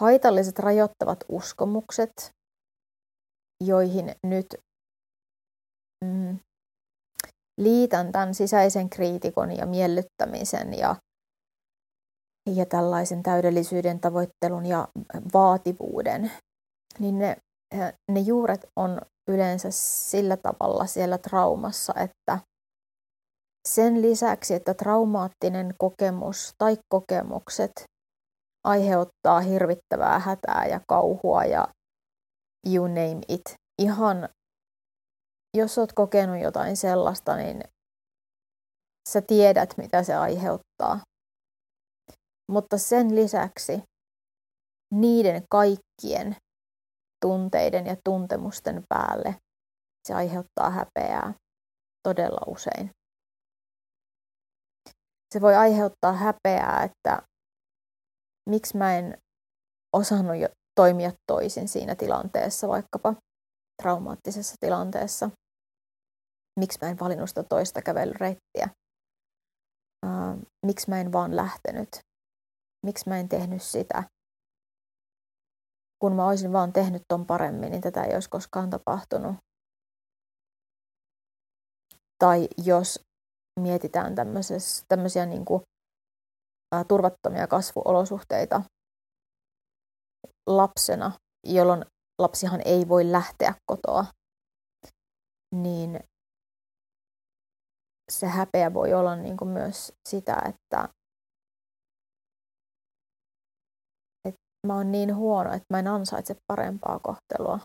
Haitalliset 0.00 0.58
rajoittavat 0.58 1.18
uskomukset, 1.28 2.30
joihin 3.64 4.14
nyt 4.22 4.46
mm, 6.04 6.38
liitän 7.60 8.12
tämän 8.12 8.34
sisäisen 8.34 8.90
kriitikon 8.90 9.56
ja 9.56 9.66
miellyttämisen 9.66 10.78
ja, 10.78 10.96
ja 12.46 12.66
tällaisen 12.66 13.22
täydellisyyden 13.22 14.00
tavoittelun 14.00 14.66
ja 14.66 14.88
vaativuuden, 15.34 16.32
niin 16.98 17.18
ne, 17.18 17.36
ne 18.10 18.20
juuret 18.20 18.66
on 18.76 19.00
yleensä 19.28 19.68
sillä 19.70 20.36
tavalla 20.36 20.86
siellä 20.86 21.18
traumassa, 21.18 21.94
että 21.96 22.38
sen 23.68 24.02
lisäksi, 24.02 24.54
että 24.54 24.74
traumaattinen 24.74 25.74
kokemus 25.78 26.54
tai 26.58 26.76
kokemukset 26.88 27.72
aiheuttaa 28.64 29.40
hirvittävää 29.40 30.18
hätää 30.18 30.66
ja 30.66 30.80
kauhua 30.88 31.44
ja 31.44 31.68
you 32.74 32.86
name 32.86 33.20
it. 33.28 33.54
Ihan, 33.82 34.28
jos 35.56 35.78
oot 35.78 35.92
kokenut 35.92 36.42
jotain 36.42 36.76
sellaista, 36.76 37.36
niin 37.36 37.60
sä 39.08 39.20
tiedät, 39.20 39.74
mitä 39.76 40.02
se 40.02 40.14
aiheuttaa. 40.14 41.00
Mutta 42.52 42.78
sen 42.78 43.14
lisäksi 43.14 43.82
niiden 44.94 45.42
kaikkien 45.50 46.36
tunteiden 47.24 47.86
ja 47.86 47.96
tuntemusten 48.04 48.84
päälle 48.88 49.36
se 50.08 50.14
aiheuttaa 50.14 50.70
häpeää 50.70 51.34
todella 52.02 52.40
usein. 52.46 52.90
Se 55.34 55.40
voi 55.40 55.54
aiheuttaa 55.54 56.12
häpeää, 56.12 56.82
että 56.84 57.22
miksi 58.50 58.76
mä 58.76 58.98
en 58.98 59.18
osannut 59.96 60.36
jo 60.36 60.48
toimia 60.80 61.12
toisin 61.26 61.68
siinä 61.68 61.94
tilanteessa, 61.94 62.68
vaikkapa 62.68 63.14
traumaattisessa 63.82 64.54
tilanteessa. 64.60 65.30
Miksi 66.60 66.78
mä 66.82 66.88
en 66.88 66.98
valinnut 66.98 67.28
sitä 67.28 67.42
toista 67.42 67.82
kävelyreittiä? 67.82 68.68
Miksi 70.66 70.90
mä 70.90 71.00
en 71.00 71.12
vaan 71.12 71.36
lähtenyt? 71.36 71.88
Miksi 72.86 73.08
mä 73.08 73.18
en 73.18 73.28
tehnyt 73.28 73.62
sitä? 73.62 74.04
Kun 75.98 76.12
mä 76.12 76.26
olisin 76.26 76.52
vaan 76.52 76.72
tehnyt 76.72 77.02
ton 77.08 77.26
paremmin, 77.26 77.70
niin 77.70 77.80
tätä 77.80 78.04
ei 78.04 78.14
olisi 78.14 78.30
koskaan 78.30 78.70
tapahtunut. 78.70 79.36
Tai 82.18 82.48
jos 82.64 83.00
mietitään 83.60 84.14
tämmöisiä 84.88 85.26
niin 85.26 85.44
kuin 85.44 85.62
turvattomia 86.88 87.46
kasvuolosuhteita 87.46 88.62
lapsena, 90.46 91.12
jolloin 91.46 91.84
lapsihan 92.18 92.60
ei 92.64 92.88
voi 92.88 93.12
lähteä 93.12 93.54
kotoa, 93.70 94.04
niin 95.54 96.00
se 98.12 98.26
häpeä 98.26 98.74
voi 98.74 98.94
olla 98.94 99.16
niin 99.16 99.36
kuin 99.36 99.48
myös 99.48 99.92
sitä, 100.08 100.36
että, 100.48 100.88
mä 104.66 104.74
oon 104.74 104.92
niin 104.92 105.16
huono, 105.16 105.50
että 105.50 105.66
mä 105.70 105.78
en 105.78 105.86
ansaitse 105.86 106.36
parempaa 106.46 107.00
kohtelua. 107.02 107.58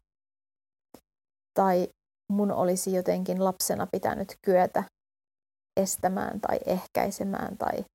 Tai 1.54 1.88
mun 2.32 2.52
olisi 2.52 2.94
jotenkin 2.94 3.44
lapsena 3.44 3.88
pitänyt 3.92 4.28
kyetä 4.46 4.84
estämään 5.78 6.42
tai 6.42 6.60
ehkäisemään 6.66 7.58
tai 7.58 7.86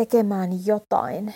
tekemään 0.00 0.66
jotain 0.66 1.34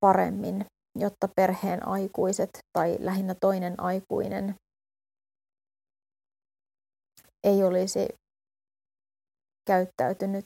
paremmin, 0.00 0.64
jotta 0.98 1.28
perheen 1.36 1.88
aikuiset 1.88 2.50
tai 2.72 2.96
lähinnä 3.00 3.34
toinen 3.40 3.80
aikuinen 3.80 4.54
ei 7.44 7.62
olisi 7.62 8.08
käyttäytynyt 9.66 10.44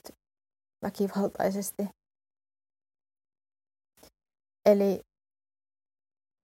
väkivaltaisesti. 0.85 1.94
Eli 4.65 4.99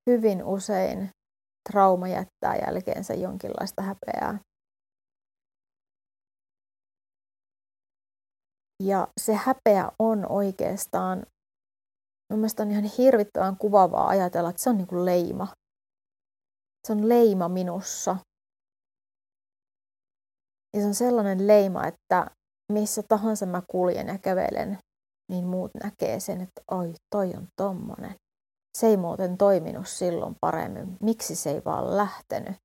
hyvin 0.09 0.43
usein 0.43 1.09
trauma 1.69 2.07
jättää 2.07 2.55
jälkeensä 2.55 3.13
jonkinlaista 3.13 3.81
häpeää. 3.81 4.39
Ja 8.83 9.07
se 9.21 9.33
häpeä 9.33 9.91
on 9.99 10.31
oikeastaan, 10.31 11.25
mun 12.29 12.39
mielestä 12.39 12.63
on 12.63 12.71
ihan 12.71 12.83
hirvittävän 12.97 13.57
kuvaavaa 13.57 14.07
ajatella, 14.07 14.49
että 14.49 14.61
se 14.61 14.69
on 14.69 14.77
niin 14.77 14.87
kuin 14.87 15.05
leima. 15.05 15.47
Se 16.87 16.93
on 16.93 17.09
leima 17.09 17.49
minussa. 17.49 18.17
Ja 20.73 20.81
se 20.81 20.87
on 20.87 20.95
sellainen 20.95 21.47
leima, 21.47 21.87
että 21.87 22.25
missä 22.73 23.03
tahansa 23.03 23.45
mä 23.45 23.61
kuljen 23.71 24.07
ja 24.07 24.17
kävelen, 24.17 24.77
niin 25.29 25.45
muut 25.47 25.71
näkee 25.83 26.19
sen, 26.19 26.41
että 26.41 26.61
oi, 26.71 26.93
toi 27.15 27.33
on 27.37 27.47
tommonen. 27.55 28.15
Se 28.77 28.87
ei 28.87 28.97
muuten 28.97 29.37
toiminut 29.37 29.87
silloin 29.87 30.35
paremmin. 30.41 30.97
Miksi 31.01 31.35
se 31.35 31.51
ei 31.51 31.61
vaan 31.65 31.97
lähtenyt? 31.97 32.55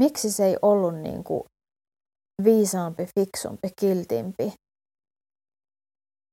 Miksi 0.00 0.30
se 0.32 0.44
ei 0.44 0.56
ollut 0.62 0.94
niin 0.94 1.24
kuin 1.24 1.42
viisaampi, 2.44 3.06
fiksumpi, 3.18 3.68
kiltimpi? 3.80 4.52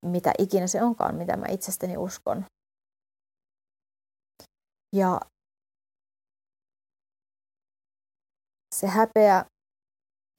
mitä 0.05 0.33
ikinä 0.37 0.67
se 0.67 0.83
onkaan, 0.83 1.15
mitä 1.15 1.37
mä 1.37 1.45
itsestäni 1.49 1.97
uskon. 1.97 2.45
Ja 4.95 5.19
se 8.75 8.87
häpeä 8.87 9.45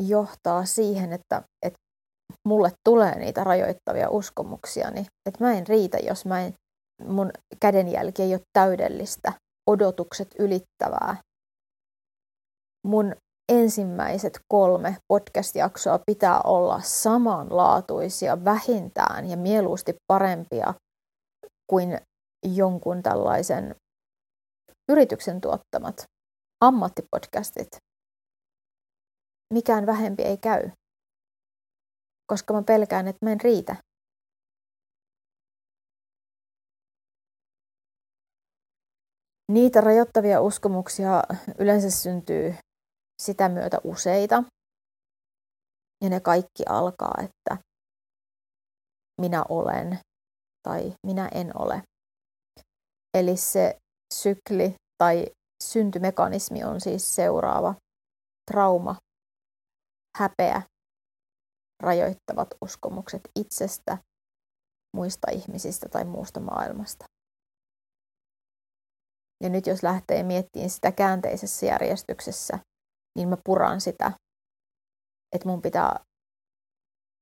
johtaa 0.08 0.64
siihen, 0.64 1.12
että, 1.12 1.42
että 1.66 1.78
mulle 2.48 2.72
tulee 2.88 3.18
niitä 3.18 3.44
rajoittavia 3.44 4.10
uskomuksia, 4.10 4.90
niin 4.90 5.06
että 5.26 5.44
mä 5.44 5.52
en 5.52 5.66
riitä, 5.66 5.98
jos 5.98 6.26
mä 6.26 6.40
en, 6.40 6.54
mun 7.04 7.30
kädenjälki 7.60 8.22
ei 8.22 8.34
ole 8.34 8.40
täydellistä, 8.52 9.32
odotukset 9.70 10.28
ylittävää. 10.38 11.16
Mun 12.86 13.14
ensimmäiset 13.52 14.40
kolme 14.48 14.96
podcast-jaksoa 15.12 15.98
pitää 16.06 16.40
olla 16.40 16.80
samanlaatuisia 16.80 18.44
vähintään 18.44 19.30
ja 19.30 19.36
mieluusti 19.36 19.94
parempia 20.12 20.74
kuin 21.70 21.98
jonkun 22.54 23.02
tällaisen 23.02 23.74
yrityksen 24.88 25.40
tuottamat 25.40 26.04
ammattipodcastit. 26.64 27.68
Mikään 29.54 29.86
vähempi 29.86 30.22
ei 30.22 30.36
käy, 30.36 30.70
koska 32.30 32.54
mä 32.54 32.62
pelkään, 32.62 33.08
että 33.08 33.26
mä 33.26 33.32
en 33.32 33.40
riitä. 33.40 33.76
Niitä 39.52 39.80
rajoittavia 39.80 40.40
uskomuksia 40.40 41.22
yleensä 41.58 41.90
syntyy 41.90 42.54
sitä 43.22 43.48
myötä 43.48 43.78
useita. 43.84 44.42
Ja 46.04 46.10
ne 46.10 46.20
kaikki 46.20 46.62
alkaa, 46.68 47.14
että 47.24 47.62
minä 49.20 49.44
olen 49.48 49.98
tai 50.62 50.94
minä 51.06 51.28
en 51.34 51.60
ole. 51.62 51.82
Eli 53.14 53.36
se 53.36 53.78
sykli 54.14 54.74
tai 54.98 55.26
syntymekanismi 55.62 56.64
on 56.64 56.80
siis 56.80 57.14
seuraava. 57.14 57.74
Trauma, 58.50 58.96
häpeä, 60.18 60.62
rajoittavat 61.82 62.48
uskomukset 62.64 63.20
itsestä, 63.38 63.98
muista 64.96 65.30
ihmisistä 65.30 65.88
tai 65.88 66.04
muusta 66.04 66.40
maailmasta. 66.40 67.04
Ja 69.42 69.48
nyt 69.50 69.66
jos 69.66 69.82
lähtee 69.82 70.22
miettimään 70.22 70.70
sitä 70.70 70.92
käänteisessä 70.92 71.66
järjestyksessä, 71.66 72.58
niin 73.16 73.28
mä 73.28 73.36
puran 73.44 73.80
sitä, 73.80 74.12
että 75.34 75.48
mun 75.48 75.62
pitää 75.62 76.04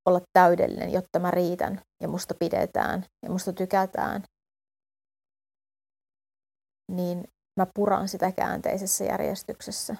olla 0.08 0.20
täydellinen, 0.32 0.92
jotta 0.92 1.18
mä 1.18 1.30
riitän 1.30 1.80
ja 2.02 2.08
musta 2.08 2.34
pidetään 2.40 3.04
ja 3.22 3.30
musta 3.30 3.52
tykätään 3.52 4.22
niin 6.92 7.24
mä 7.60 7.66
puran 7.74 8.08
sitä 8.08 8.32
käänteisessä 8.32 9.04
järjestyksessä. 9.04 9.96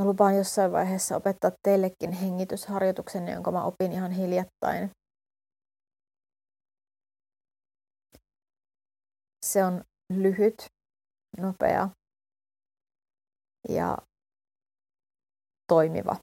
Mä 0.00 0.06
lupaan 0.06 0.36
jossain 0.36 0.72
vaiheessa 0.72 1.16
opettaa 1.16 1.50
teillekin 1.62 2.12
hengitysharjoituksen, 2.12 3.28
jonka 3.28 3.52
mä 3.52 3.64
opin 3.64 3.92
ihan 3.92 4.10
hiljattain. 4.10 4.90
Se 9.46 9.64
on 9.64 9.84
lyhyt, 10.12 10.66
nopea 11.38 11.88
ja 13.68 13.98
toimiva. 15.68 16.16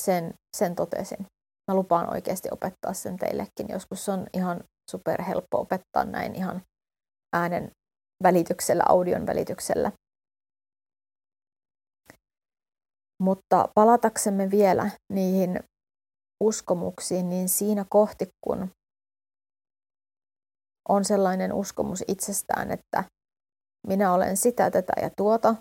Sen, 0.00 0.34
sen 0.56 0.74
totesin. 0.74 1.26
Mä 1.70 1.74
lupaan 1.74 2.10
oikeasti 2.10 2.48
opettaa 2.52 2.94
sen 2.94 3.16
teillekin. 3.16 3.68
Joskus 3.68 4.04
se 4.04 4.12
on 4.12 4.26
ihan 4.32 4.64
superhelppo 4.90 5.60
opettaa 5.60 6.04
näin 6.04 6.34
ihan 6.34 6.62
äänen 7.32 7.70
välityksellä, 8.22 8.82
audion 8.88 9.26
välityksellä. 9.26 9.92
Mutta 13.22 13.68
palataksemme 13.74 14.50
vielä 14.50 14.90
niihin 15.12 15.60
uskomuksiin, 16.40 17.28
niin 17.28 17.48
siinä 17.48 17.84
kohti, 17.90 18.28
kun 18.40 18.70
on 20.88 21.04
sellainen 21.04 21.52
uskomus 21.52 22.04
itsestään, 22.08 22.70
että 22.70 23.04
minä 23.86 24.12
olen 24.12 24.36
sitä, 24.36 24.70
tätä 24.70 24.92
ja 25.02 25.10
tuota, 25.16 25.54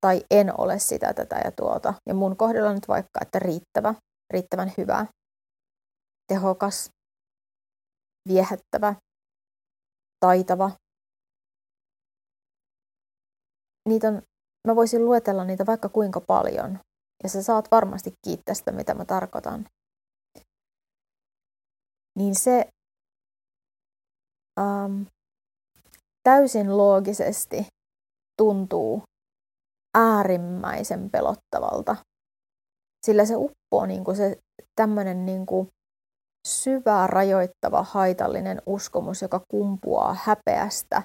tai 0.00 0.22
en 0.30 0.60
ole 0.60 0.78
sitä, 0.78 1.14
tätä 1.14 1.40
ja 1.44 1.52
tuota. 1.52 1.94
Ja 2.08 2.14
mun 2.14 2.36
kohdalla 2.36 2.74
nyt 2.74 2.88
vaikka, 2.88 3.20
että 3.22 3.38
riittävä, 3.38 3.94
riittävän 4.32 4.72
hyvä, 4.78 5.06
tehokas, 6.28 6.90
viehättävä, 8.28 8.94
taitava. 10.20 10.70
Niitä 13.88 14.08
on, 14.08 14.22
mä 14.68 14.76
voisin 14.76 15.04
luetella 15.04 15.44
niitä 15.44 15.66
vaikka 15.66 15.88
kuinka 15.88 16.20
paljon, 16.20 16.78
ja 17.22 17.28
sä 17.28 17.42
saat 17.42 17.70
varmasti 17.70 18.12
kiittää 18.24 18.54
sitä, 18.54 18.72
mitä 18.72 18.94
mä 18.94 19.04
tarkoitan. 19.04 19.66
Niin 22.18 22.34
se 22.34 22.68
ähm, 24.60 25.02
täysin 26.22 26.76
loogisesti 26.76 27.66
tuntuu 28.36 29.02
äärimmäisen 29.94 31.10
pelottavalta. 31.10 31.96
Sillä 33.06 33.24
se 33.24 33.34
uppoo 33.36 33.86
niin 33.86 34.04
kuin 34.04 34.16
se 34.16 34.36
tämmöinen 34.76 35.26
niin 35.26 35.46
kuin 35.46 35.68
syvä, 36.48 37.06
rajoittava, 37.06 37.82
haitallinen 37.82 38.62
uskomus, 38.66 39.22
joka 39.22 39.40
kumpuaa 39.50 40.16
häpeästä, 40.24 41.02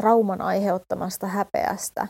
trauman 0.00 0.40
aiheuttamasta 0.40 1.26
häpeästä, 1.26 2.08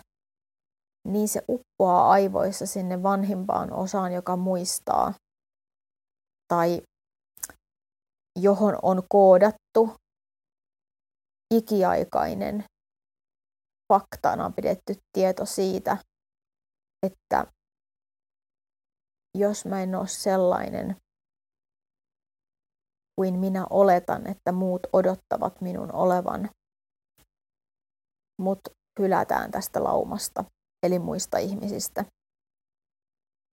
niin 1.05 1.29
se 1.29 1.43
uppoaa 1.49 2.11
aivoissa 2.11 2.67
sinne 2.67 3.03
vanhimpaan 3.03 3.73
osaan, 3.73 4.13
joka 4.13 4.37
muistaa. 4.37 5.15
Tai 6.49 6.83
johon 8.39 8.79
on 8.83 9.03
koodattu 9.09 9.95
ikiaikainen 11.55 12.65
faktana 13.93 14.51
pidetty 14.57 14.95
tieto 15.13 15.47
siitä, 15.47 15.97
että 17.07 17.47
jos 19.39 19.65
mä 19.65 19.83
en 19.83 19.95
ole 19.95 20.09
sellainen 20.09 20.97
kuin 23.17 23.39
minä 23.39 23.67
oletan, 23.71 24.27
että 24.27 24.53
muut 24.53 24.81
odottavat 24.93 25.61
minun 25.61 25.95
olevan, 25.95 26.51
mut 28.41 28.61
hylätään 29.01 29.51
tästä 29.51 29.85
laumasta, 29.85 30.45
eli 30.83 30.99
muista 30.99 31.39
ihmisistä. 31.39 32.05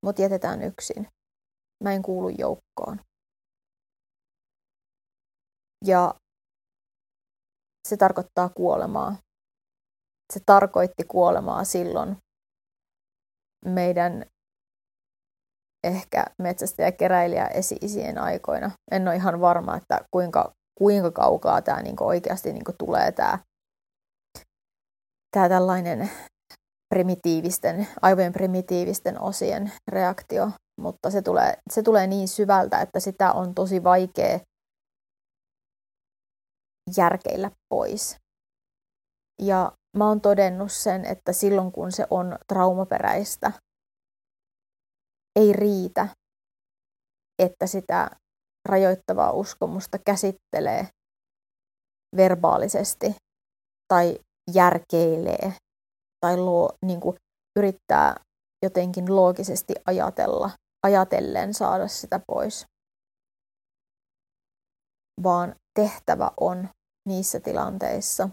Mut 0.06 0.20
jätetään 0.20 0.62
yksin. 0.64 1.08
Mä 1.84 1.94
en 1.94 2.02
kuulu 2.02 2.30
joukkoon. 2.30 3.00
Ja 5.86 6.16
se 7.88 7.98
tarkoittaa 7.98 8.50
kuolemaa. 8.50 9.16
Se 10.34 10.40
tarkoitti 10.46 11.04
kuolemaa 11.04 11.64
silloin 11.64 12.18
meidän 13.66 14.26
ehkä 15.84 16.26
metsästäjäkeräilijä 16.42 17.48
esi-isien 17.48 18.18
aikoina. 18.18 18.72
En 18.92 19.08
ole 19.08 19.16
ihan 19.16 19.42
varma, 19.42 19.78
että 19.78 20.06
kuinka, 20.12 20.54
kuinka 20.78 21.12
kaukaa 21.12 21.62
tämä 21.62 21.82
niin 21.82 21.96
oikeasti 22.00 22.54
niin 22.54 22.64
tulee 22.78 23.12
tämä, 23.12 23.40
tämä 25.32 25.50
tällainen 25.50 26.10
primitiivisten, 26.90 27.88
aivojen 28.02 28.34
primitiivisten 28.34 29.22
osien 29.22 29.72
reaktio, 29.88 30.52
mutta 30.82 31.12
se 31.12 31.22
tulee, 31.22 31.54
se 31.74 31.84
tulee 31.84 32.08
niin 32.08 32.28
syvältä, 32.28 32.82
että 32.82 33.00
sitä 33.00 33.32
on 33.32 33.56
tosi 33.56 33.84
vaikea 33.84 34.40
järkeillä 36.98 37.52
pois. 37.70 38.18
Ja 39.42 39.72
mä 39.98 40.08
oon 40.08 40.22
todennut 40.22 40.72
sen, 40.72 41.06
että 41.06 41.34
silloin 41.34 41.72
kun 41.72 41.92
se 41.92 42.08
on 42.10 42.38
traumaperäistä, 42.48 43.52
ei 45.36 45.54
riitä, 45.54 46.08
että 47.40 47.68
sitä 47.68 48.10
rajoittavaa 48.70 49.32
uskomusta 49.32 49.98
käsittelee 50.06 50.88
verbaalisesti 52.16 53.16
tai 53.94 54.20
järkeilee 54.54 55.54
tai 56.28 56.38
luo, 56.38 56.70
niin 56.86 57.00
kuin 57.00 57.18
yrittää 57.60 58.16
jotenkin 58.66 59.16
loogisesti 59.16 59.74
ajatella, 59.86 60.50
ajatellen 60.84 61.54
saada 61.54 61.88
sitä 61.88 62.20
pois. 62.28 62.66
Vaan 65.24 65.56
tehtävä 65.80 66.32
on 66.40 66.70
niissä 67.08 67.40
tilanteissa 67.40 68.30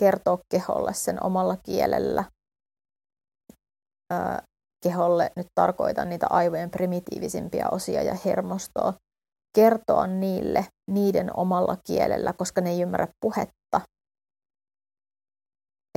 kertoa 0.00 0.38
keholle 0.52 0.94
sen 0.94 1.24
omalla 1.24 1.56
kielellä. 1.56 2.24
Keholle, 4.84 5.30
nyt 5.36 5.46
tarkoitan 5.54 6.08
niitä 6.08 6.26
aivojen 6.30 6.70
primitiivisimpiä 6.70 7.68
osia 7.72 8.02
ja 8.02 8.14
hermostoa, 8.24 8.94
kertoa 9.56 10.06
niille 10.06 10.66
niiden 10.90 11.36
omalla 11.36 11.76
kielellä, 11.86 12.32
koska 12.32 12.60
ne 12.60 12.70
ei 12.70 12.82
ymmärrä 12.82 13.08
puhetta, 13.20 13.80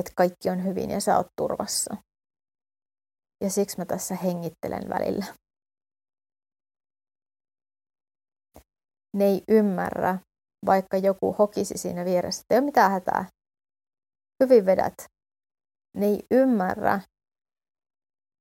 että 0.02 0.12
kaikki 0.16 0.50
on 0.50 0.64
hyvin 0.64 0.90
ja 0.90 1.00
sä 1.00 1.18
oot 1.18 1.28
turvassa. 1.38 1.96
Ja 3.44 3.50
siksi 3.50 3.78
mä 3.78 3.86
tässä 3.86 4.16
hengittelen 4.16 4.90
välillä. 4.90 5.26
Ne 9.16 9.26
ei 9.26 9.44
ymmärrä, 9.50 10.20
vaikka 10.66 10.98
joku 10.98 11.34
hokisi 11.40 11.78
siinä 11.78 12.06
vieressä, 12.06 12.42
että 12.42 12.56
ei 12.56 12.60
ole 12.60 12.66
mitään 12.66 12.92
hätää. 12.92 13.26
Hyvin 14.44 14.66
vedät. 14.66 14.94
Ne 15.98 16.06
ei 16.06 16.20
ymmärrä, 16.32 17.02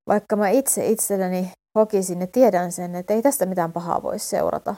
vaikka 0.09 0.37
mä 0.37 0.49
itse 0.49 0.87
itselleni 0.87 1.53
hokisin 1.79 2.21
ja 2.21 2.27
tiedän 2.27 2.73
sen, 2.73 2.95
että 2.95 3.15
ei 3.15 3.23
tästä 3.23 3.47
mitään 3.47 3.73
pahaa 3.73 4.03
voi 4.03 4.19
seurata. 4.19 4.75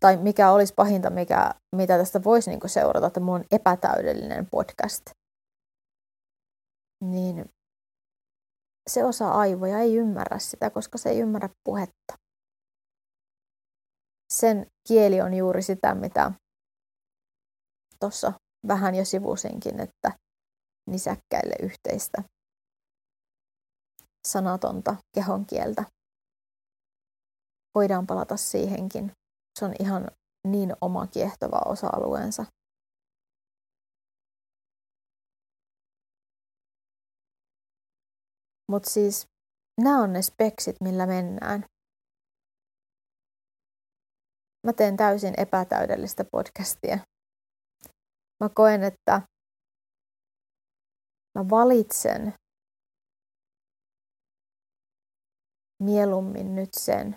Tai 0.00 0.16
mikä 0.16 0.50
olisi 0.50 0.74
pahinta, 0.76 1.10
mikä, 1.10 1.54
mitä 1.76 1.98
tästä 1.98 2.24
voisi 2.24 2.50
niin 2.50 2.60
seurata, 2.66 3.06
että 3.06 3.20
mulla 3.20 3.38
on 3.38 3.44
epätäydellinen 3.50 4.46
podcast. 4.50 5.02
Niin 7.00 7.44
se 8.90 9.04
osa 9.04 9.30
aivoja 9.30 9.78
ei 9.78 9.96
ymmärrä 9.96 10.38
sitä, 10.38 10.70
koska 10.70 10.98
se 10.98 11.08
ei 11.08 11.20
ymmärrä 11.20 11.48
puhetta. 11.64 12.14
Sen 14.32 14.66
kieli 14.88 15.20
on 15.20 15.34
juuri 15.34 15.62
sitä, 15.62 15.94
mitä 15.94 16.32
tuossa 18.00 18.32
vähän 18.68 18.94
jo 18.94 19.04
sivusinkin, 19.04 19.80
että 19.80 20.12
nisäkkäille 20.90 21.54
yhteistä 21.62 22.22
sanatonta 24.26 24.96
kehon 25.14 25.46
kieltä. 25.46 25.84
Voidaan 27.74 28.06
palata 28.06 28.36
siihenkin. 28.36 29.12
Se 29.58 29.64
on 29.64 29.74
ihan 29.80 30.08
niin 30.48 30.76
oma 30.80 31.06
kiehtova 31.06 31.60
osa-alueensa. 31.66 32.44
Mutta 38.70 38.90
siis 38.90 39.26
nämä 39.80 40.02
on 40.02 40.12
ne 40.12 40.22
speksit, 40.22 40.76
millä 40.80 41.06
mennään. 41.06 41.64
Mä 44.66 44.72
teen 44.72 44.96
täysin 44.96 45.34
epätäydellistä 45.40 46.24
podcastia. 46.32 46.98
Mä 48.44 48.48
koen, 48.54 48.82
että 48.82 49.22
mä 51.38 51.50
valitsen 51.50 52.32
mieluummin 55.82 56.54
nyt 56.54 56.68
sen, 56.80 57.16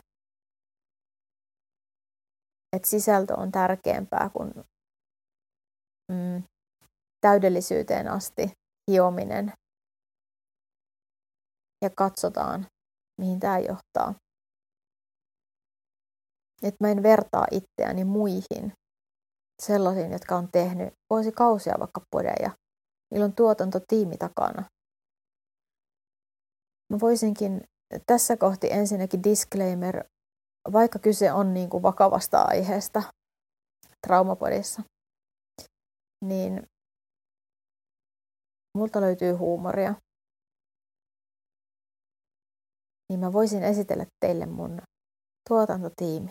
että 2.76 2.88
sisältö 2.88 3.34
on 3.38 3.52
tärkeämpää 3.52 4.30
kuin 4.34 4.54
mm, 6.12 6.44
täydellisyyteen 7.22 8.08
asti 8.08 8.52
hiominen. 8.92 9.54
Ja 11.82 11.89
katsotaan, 11.89 12.68
mihin 13.22 13.39
tämä 13.39 13.60
johtaa. 13.60 14.13
Että 16.63 16.78
mä 16.80 16.92
en 16.92 17.04
vertaa 17.04 17.46
itseäni 17.52 18.04
muihin, 18.04 18.74
sellaisiin, 19.62 20.12
jotka 20.12 20.36
on 20.36 20.52
tehnyt 20.52 20.94
vuosikausia 21.10 21.76
vaikka 21.80 22.02
podeja. 22.12 22.52
Niillä 23.12 23.26
on 23.26 23.36
tuotantotiimi 23.36 24.18
takana. 24.18 24.63
Mä 26.94 27.00
voisinkin 27.00 27.62
tässä 28.06 28.38
kohti 28.38 28.72
ensinnäkin 28.72 29.24
disclaimer, 29.24 30.04
vaikka 30.74 31.00
kyse 31.00 31.32
on 31.32 31.54
niin 31.54 31.70
kuin 31.70 31.84
vakavasta 31.84 32.42
aiheesta 32.42 33.04
traumapodissa, 34.08 34.82
niin 36.26 36.63
multa 38.78 39.02
löytyy 39.02 39.34
huumoria. 39.34 39.96
Niin 43.10 43.19
mä 43.19 43.34
voisin 43.34 43.63
esitellä 43.63 44.06
teille 44.26 44.45
mun 44.45 44.82
tuotantotiimi. 45.50 46.30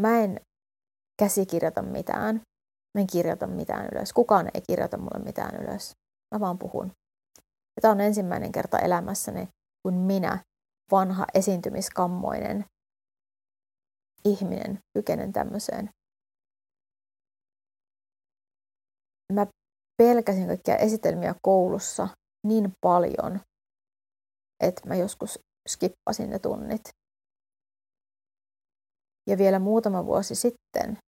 Mä 0.00 0.20
en 0.20 0.40
käsikirjoita 1.18 1.82
mitään. 1.82 2.34
Mä 2.94 3.00
en 3.00 3.06
kirjoita 3.12 3.46
mitään 3.46 3.88
ylös. 3.92 4.12
Kukaan 4.12 4.50
ei 4.54 4.60
kirjoita 4.66 4.98
mulle 4.98 5.24
mitään 5.24 5.62
ylös. 5.62 5.92
Mä 6.34 6.40
vaan 6.40 6.58
puhun. 6.58 6.92
Ja 7.76 7.80
tämä 7.82 7.92
on 7.92 8.00
ensimmäinen 8.00 8.52
kerta 8.52 8.78
elämässäni, 8.78 9.48
kun 9.82 9.94
minä, 9.94 10.44
vanha 10.90 11.26
esiintymiskammoinen 11.34 12.64
ihminen, 14.24 14.78
kykenen 14.98 15.32
tämmöiseen. 15.32 15.90
Mä 19.32 19.46
pelkäsin 19.96 20.46
kaikkia 20.46 20.76
esitelmiä 20.76 21.34
koulussa 21.42 22.08
niin 22.46 22.72
paljon, 22.80 23.40
että 24.60 24.88
mä 24.88 24.94
joskus 24.94 25.38
skippasin 25.68 26.30
ne 26.30 26.38
tunnit. 26.38 26.88
Ja 29.28 29.38
vielä 29.38 29.58
muutama 29.58 30.06
vuosi 30.06 30.34
sitten, 30.34 30.98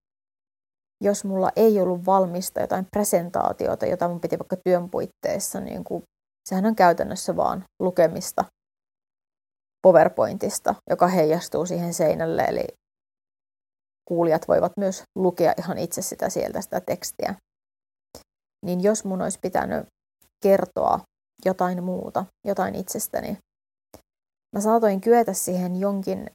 jos 1.03 1.25
mulla 1.25 1.51
ei 1.55 1.79
ollut 1.79 2.05
valmista 2.05 2.61
jotain 2.61 2.85
presentaatiota, 2.91 3.85
jota 3.85 4.07
mun 4.07 4.21
piti 4.21 4.39
vaikka 4.39 4.55
työn 4.65 4.89
puitteissa, 4.89 5.59
niin 5.59 5.83
kuin, 5.83 6.03
sehän 6.49 6.65
on 6.65 6.75
käytännössä 6.75 7.35
vaan 7.35 7.63
lukemista 7.79 8.45
PowerPointista, 9.81 10.75
joka 10.89 11.07
heijastuu 11.07 11.65
siihen 11.65 11.93
seinälle, 11.93 12.41
eli 12.41 12.67
kuulijat 14.07 14.47
voivat 14.47 14.71
myös 14.77 15.03
lukea 15.15 15.53
ihan 15.57 15.77
itse 15.77 16.01
sitä 16.01 16.29
sieltä 16.29 16.61
sitä 16.61 16.81
tekstiä. 16.81 17.35
Niin 18.65 18.83
jos 18.83 19.05
mun 19.05 19.21
olisi 19.21 19.39
pitänyt 19.41 19.85
kertoa 20.43 20.99
jotain 21.45 21.83
muuta, 21.83 22.25
jotain 22.47 22.75
itsestäni, 22.75 23.37
mä 24.55 24.61
saatoin 24.61 25.01
kyetä 25.01 25.33
siihen 25.33 25.75
jonkin 25.75 26.27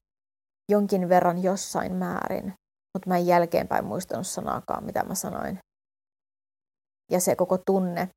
jonkin 0.69 1.09
verran 1.09 1.43
jossain 1.43 1.95
määrin, 1.95 2.45
mutta 2.95 3.09
mä 3.09 3.17
en 3.17 3.27
jälkeenpäin 3.27 3.85
muistanut 3.85 4.27
sanaakaan, 4.27 4.85
mitä 4.85 5.05
mä 5.05 5.15
sanoin. 5.15 5.59
Ja 7.11 7.21
se 7.21 7.37
koko 7.37 7.59
tunne, 7.59 8.09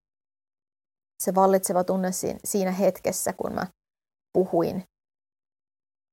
se 1.23 1.35
vallitseva 1.35 1.83
tunne 1.83 2.09
siinä 2.43 2.71
hetkessä, 2.71 3.33
kun 3.33 3.53
mä 3.53 3.67
puhuin, 4.33 4.83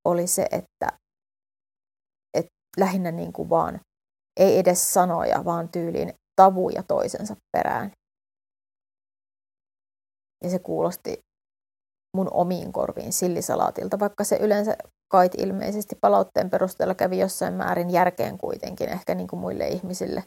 oli 0.05 0.27
se, 0.27 0.43
että, 0.43 0.99
että 2.35 2.51
lähinnä 2.77 3.11
niin 3.11 3.33
kuin 3.33 3.51
vaan, 3.51 3.81
ei 4.41 4.59
edes 4.59 4.93
sanoja, 4.93 5.45
vaan 5.45 5.69
tyyliin 5.69 6.15
tavuja 6.37 6.83
toisensa 6.83 7.37
perään. 7.53 7.93
Ja 10.44 10.51
se 10.51 10.59
kuulosti 10.59 11.18
mun 12.16 12.29
omiin 12.33 12.72
korviin 12.72 13.12
sillisalaatilta, 13.12 13.99
vaikka 13.99 14.25
se 14.25 14.37
yleensä 14.37 14.77
kait 15.09 15.33
ilmeisesti 15.35 15.96
palautteen 16.01 16.51
perusteella 16.51 16.94
kävi 16.94 17.18
jossain 17.18 17.55
määrin 17.55 17.90
järkeen 17.90 18.38
kuitenkin, 18.38 18.88
ehkä 18.88 19.14
niin 19.14 19.29
kuin 19.29 19.40
muille 19.40 19.68
ihmisille. 19.68 20.22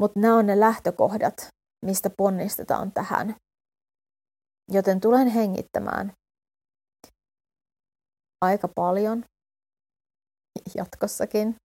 Mutta 0.00 0.20
nämä 0.20 0.36
on 0.36 0.46
ne 0.46 0.60
lähtökohdat, 0.60 1.48
mistä 1.84 2.10
ponnistetaan 2.10 2.92
tähän. 2.92 3.34
Joten 4.72 5.00
tulen 5.00 5.28
hengittämään 5.28 6.12
aika 8.44 8.68
paljon 8.76 9.24
jatkossakin 10.74 11.56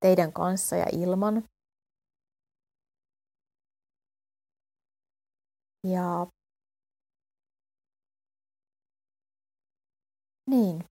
teidän 0.00 0.32
kanssa 0.32 0.76
ja 0.76 0.86
ilman. 0.92 1.44
Ja 5.84 6.26
Niin. 10.46 10.84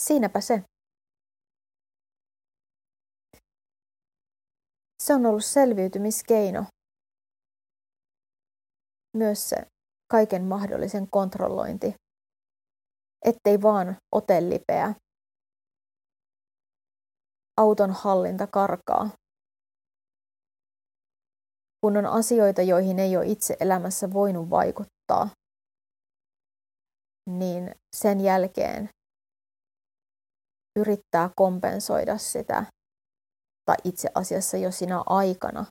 Siinäpä 0.00 0.40
se. 0.40 0.62
Se 5.02 5.14
on 5.14 5.26
ollut 5.26 5.44
selviytymiskeino. 5.44 6.64
Myös 9.16 9.48
se 9.48 9.56
kaiken 10.10 10.44
mahdollisen 10.44 11.10
kontrollointi. 11.10 11.94
Ettei 13.24 13.62
vaan 13.62 13.96
ote 14.12 14.48
lipeä. 14.48 14.94
Auton 17.56 17.90
hallinta 17.90 18.46
karkaa. 18.46 19.10
Kun 21.84 21.96
on 21.96 22.06
asioita, 22.06 22.62
joihin 22.62 22.98
ei 22.98 23.16
ole 23.16 23.26
itse 23.26 23.56
elämässä 23.60 24.12
voinut 24.12 24.50
vaikuttaa, 24.50 25.28
niin 27.30 27.74
sen 27.96 28.20
jälkeen 28.20 28.88
yrittää 30.78 31.30
kompensoida 31.36 32.18
sitä, 32.18 32.66
tai 33.64 33.76
itse 33.84 34.08
asiassa 34.14 34.56
jo 34.56 34.70
siinä 34.70 35.02
aikana 35.06 35.66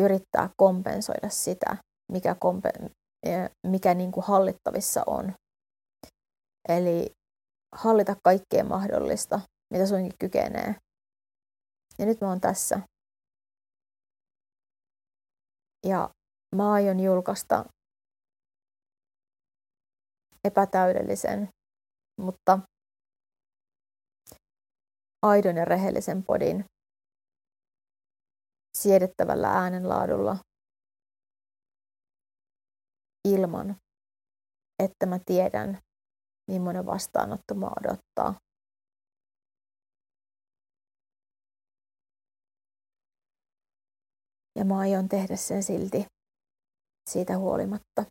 yrittää 0.00 0.50
kompensoida 0.56 1.28
sitä, 1.28 1.76
mikä, 2.12 2.34
kompen- 2.44 2.90
mikä 3.66 3.94
niin 3.94 4.12
kuin 4.12 4.24
hallittavissa 4.26 5.02
on. 5.06 5.34
Eli 6.68 7.10
hallita 7.74 8.16
kaikkea 8.24 8.64
mahdollista, 8.64 9.40
mitä 9.72 9.86
suinkin 9.86 10.18
kykenee. 10.20 10.74
Ja 11.98 12.06
nyt 12.06 12.20
mä 12.20 12.28
oon 12.28 12.40
tässä. 12.40 12.80
Ja 15.86 16.10
mä 16.56 16.72
aion 16.72 17.00
julkaista 17.00 17.64
epätäydellisen, 20.44 21.48
mutta 22.20 22.58
aidon 25.22 25.56
ja 25.56 25.64
rehellisen 25.64 26.24
podin 26.24 26.64
siedettävällä 28.78 29.48
äänenlaadulla 29.48 30.36
ilman, 33.28 33.76
että 34.84 35.06
mä 35.06 35.18
tiedän, 35.26 35.78
millainen 36.50 36.86
vastaanotto 36.86 37.54
mä 37.54 37.66
odottaa. 37.80 38.47
Ja 44.58 44.64
mä 44.64 44.78
aion 44.78 45.08
tehdä 45.08 45.36
sen 45.36 45.62
silti 45.62 46.06
siitä 47.10 47.38
huolimatta. 47.38 48.04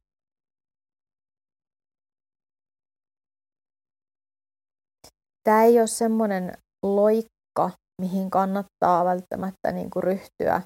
tämä 5.47 5.63
ei 5.63 5.79
ole 5.79 5.87
semmoinen 5.87 6.57
loikka, 6.83 7.71
mihin 8.01 8.29
kannattaa 8.29 9.05
välttämättä 9.05 9.71
niin 9.71 9.89
kuin 9.89 10.03
ryhtyä, 10.03 10.61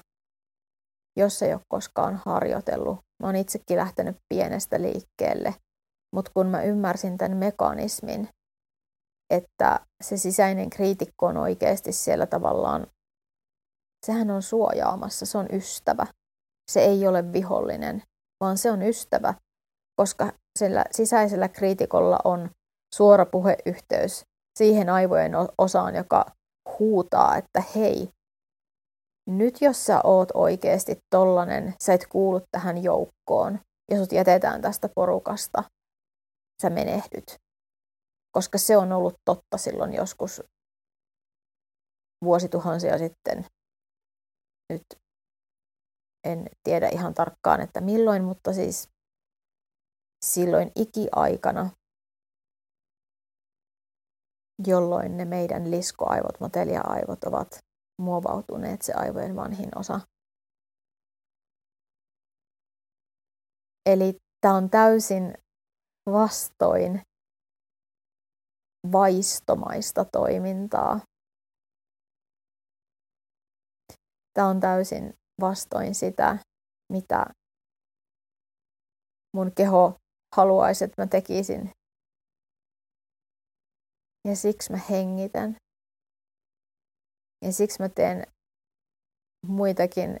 jos 1.18 1.42
ei 1.42 1.52
ole 1.54 1.60
koskaan 1.68 2.22
harjoitellut. 2.26 2.98
Mä 3.22 3.28
oon 3.28 3.36
itsekin 3.36 3.76
lähtenyt 3.76 4.16
pienestä 4.28 4.82
liikkeelle, 4.82 5.54
mutta 6.14 6.30
kun 6.34 6.46
mä 6.46 6.62
ymmärsin 6.62 7.18
tämän 7.18 7.36
mekanismin, 7.36 8.28
että 9.30 9.80
se 10.04 10.16
sisäinen 10.16 10.70
kriitikko 10.70 11.26
on 11.26 11.36
oikeasti 11.36 11.92
siellä 11.92 12.26
tavallaan, 12.26 12.86
sehän 14.06 14.30
on 14.30 14.42
suojaamassa, 14.42 15.26
se 15.26 15.38
on 15.38 15.46
ystävä. 15.52 16.06
Se 16.70 16.80
ei 16.80 17.06
ole 17.06 17.32
vihollinen, 17.32 18.02
vaan 18.40 18.58
se 18.58 18.70
on 18.70 18.82
ystävä, 18.82 19.34
koska 19.96 20.32
sillä 20.58 20.84
sisäisellä 20.90 21.48
kriitikolla 21.48 22.18
on 22.24 22.50
suora 22.94 23.26
puheyhteys 23.26 24.24
siihen 24.58 24.88
aivojen 24.88 25.32
osaan, 25.58 25.94
joka 25.94 26.26
huutaa, 26.78 27.36
että 27.36 27.62
hei, 27.76 28.10
nyt 29.28 29.60
jos 29.60 29.86
sä 29.86 30.00
oot 30.04 30.28
oikeasti 30.34 30.98
tollanen, 31.10 31.74
sä 31.82 31.94
et 31.94 32.06
kuulu 32.06 32.40
tähän 32.50 32.82
joukkoon 32.82 33.60
ja 33.90 33.98
sut 33.98 34.12
jätetään 34.12 34.62
tästä 34.62 34.88
porukasta, 34.94 35.64
sä 36.62 36.70
menehdyt. 36.70 37.36
Koska 38.32 38.58
se 38.58 38.76
on 38.76 38.92
ollut 38.92 39.14
totta 39.24 39.58
silloin 39.58 39.94
joskus 39.94 40.42
vuosituhansia 42.24 42.98
sitten. 42.98 43.46
Nyt 44.68 44.82
en 46.24 46.46
tiedä 46.64 46.88
ihan 46.88 47.14
tarkkaan, 47.14 47.60
että 47.60 47.80
milloin, 47.80 48.24
mutta 48.24 48.52
siis 48.52 48.88
silloin 50.24 50.72
ikiaikana, 50.76 51.70
jolloin 54.66 55.16
ne 55.16 55.24
meidän 55.24 55.70
liskoaivot, 55.70 56.40
motelia-aivot 56.40 57.24
ovat 57.24 57.58
muovautuneet 58.02 58.82
se 58.82 58.92
aivojen 58.92 59.36
vanhin 59.36 59.78
osa. 59.78 60.00
Eli 63.86 64.16
tämä 64.40 64.54
on 64.54 64.70
täysin 64.70 65.34
vastoin 66.06 67.02
vaistomaista 68.92 70.04
toimintaa. 70.04 71.00
Tämä 74.34 74.48
on 74.48 74.60
täysin 74.60 75.14
vastoin 75.40 75.94
sitä, 75.94 76.38
mitä 76.92 77.26
mun 79.36 79.52
keho 79.56 79.96
haluaisi, 80.36 80.84
että 80.84 81.02
mä 81.02 81.06
tekisin. 81.06 81.70
Ja 84.28 84.36
siksi 84.36 84.72
mä 84.72 84.78
hengitän. 84.90 85.56
Ja 87.44 87.52
siksi 87.52 87.82
mä 87.82 87.88
teen 87.88 88.26
muitakin 89.46 90.20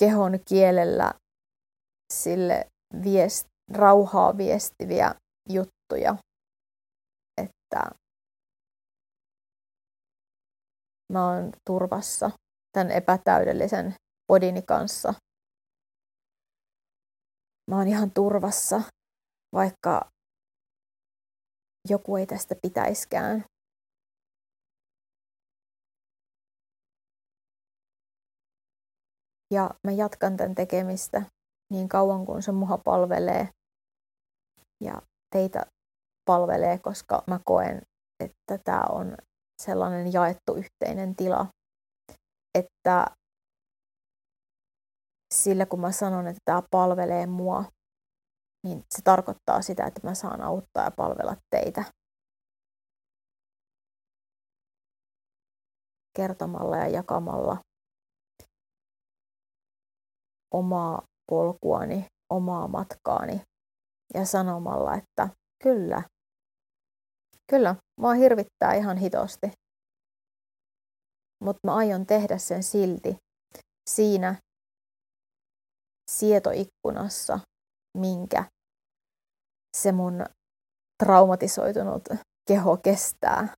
kehon 0.00 0.32
kielellä 0.48 1.14
sille 2.12 2.66
viest, 3.04 3.46
rauhaa 3.72 4.36
viestiviä 4.36 5.14
juttuja, 5.48 6.16
että 7.42 7.90
mä 11.10 11.28
oon 11.28 11.52
turvassa 11.66 12.30
tämän 12.72 12.90
epätäydellisen 12.90 13.94
podini 14.26 14.62
kanssa. 14.62 15.14
Mä 17.70 17.76
oon 17.76 17.88
ihan 17.88 18.10
turvassa, 18.10 18.82
vaikka 19.54 20.10
joku 21.88 22.16
ei 22.16 22.26
tästä 22.26 22.54
pitäiskään. 22.62 23.44
Ja 29.54 29.70
mä 29.86 29.92
jatkan 29.92 30.36
tämän 30.36 30.54
tekemistä 30.54 31.22
niin 31.72 31.88
kauan 31.88 32.26
kuin 32.26 32.42
se 32.42 32.52
muha 32.52 32.78
palvelee 32.78 33.48
ja 34.84 35.02
teitä 35.34 35.66
palvelee, 36.24 36.78
koska 36.78 37.22
mä 37.26 37.40
koen, 37.44 37.82
että 38.24 38.58
tämä 38.64 38.82
on 38.90 39.16
sellainen 39.60 40.12
jaettu 40.12 40.54
yhteinen 40.54 41.16
tila, 41.16 41.46
että 42.58 43.06
sillä 45.34 45.66
kun 45.66 45.80
mä 45.80 45.92
sanon, 45.92 46.26
että 46.26 46.40
tämä 46.44 46.62
palvelee 46.70 47.26
mua, 47.26 47.64
niin 48.66 48.78
se 48.94 49.02
tarkoittaa 49.04 49.62
sitä, 49.62 49.86
että 49.86 50.00
mä 50.04 50.14
saan 50.14 50.40
auttaa 50.42 50.84
ja 50.84 50.90
palvella 50.90 51.36
teitä. 51.50 51.84
Kertomalla 56.16 56.76
ja 56.76 56.88
jakamalla 56.88 57.56
omaa 60.54 61.02
polkuani, 61.30 62.06
omaa 62.32 62.68
matkaani 62.68 63.42
ja 64.14 64.24
sanomalla, 64.24 64.94
että 64.94 65.28
kyllä, 65.62 66.02
kyllä, 67.50 67.76
mua 68.00 68.12
hirvittää 68.12 68.74
ihan 68.74 68.96
hitosti. 68.96 69.52
Mutta 71.44 71.60
mä 71.66 71.74
aion 71.74 72.06
tehdä 72.06 72.38
sen 72.38 72.62
silti 72.62 73.16
siinä 73.90 74.34
sietoikkunassa, 76.10 77.40
minkä 77.98 78.44
se 79.76 79.92
mun 79.92 80.24
traumatisoitunut 81.04 82.08
keho 82.48 82.76
kestää. 82.76 83.54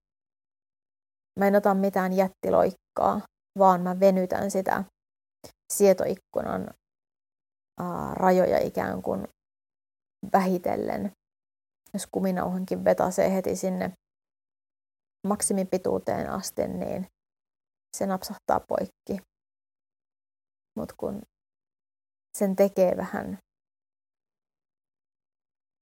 Mä 1.38 1.46
en 1.46 1.56
ota 1.56 1.74
mitään 1.74 2.12
jättiloikkaa, 2.12 3.20
vaan 3.58 3.80
mä 3.80 4.00
venytän 4.00 4.50
sitä 4.50 4.84
sietoikkunan 5.72 6.74
rajoja 8.12 8.58
ikään 8.58 9.02
kuin 9.02 9.28
vähitellen. 10.32 11.12
Jos 11.94 12.06
kuminauhankin 12.12 12.84
vetäsee 12.84 13.34
heti 13.34 13.56
sinne 13.56 13.92
maksimipituuteen 15.26 16.30
asti, 16.30 16.68
niin 16.68 17.06
se 17.96 18.06
napsahtaa 18.06 18.60
poikki. 18.68 19.26
Mutta 20.76 20.94
kun 20.98 21.22
sen 22.38 22.56
tekee 22.56 22.96
vähän 22.96 23.38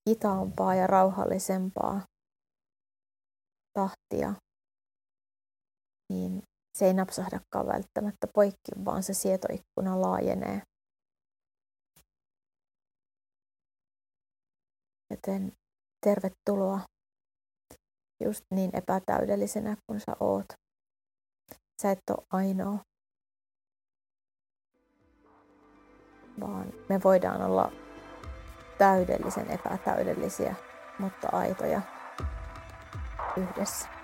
hitaampaa 0.09 0.75
ja 0.75 0.87
rauhallisempaa 0.87 2.01
tahtia, 3.73 4.35
niin 6.11 6.43
se 6.79 6.87
ei 6.87 6.95
napsahdakaan 6.95 7.67
välttämättä 7.67 8.27
poikki, 8.35 8.73
vaan 8.85 9.03
se 9.03 9.15
sietoikkuna 9.15 10.01
laajenee. 10.01 10.63
Joten 15.11 15.53
tervetuloa 16.01 16.81
just 18.25 18.45
niin 18.51 18.71
epätäydellisenä 18.77 19.77
kuin 19.87 20.01
sä 20.01 20.13
oot. 20.21 20.47
Sä 21.83 21.91
et 21.91 21.99
ole 22.11 22.27
ainoa. 22.33 22.79
Vaan 26.41 26.73
me 26.89 27.01
voidaan 27.05 27.43
olla 27.43 27.73
täydellisen 28.79 29.51
epätäydellisiä, 29.51 30.55
mutta 30.99 31.29
aitoja 31.33 31.83
yhdessä. 33.37 34.00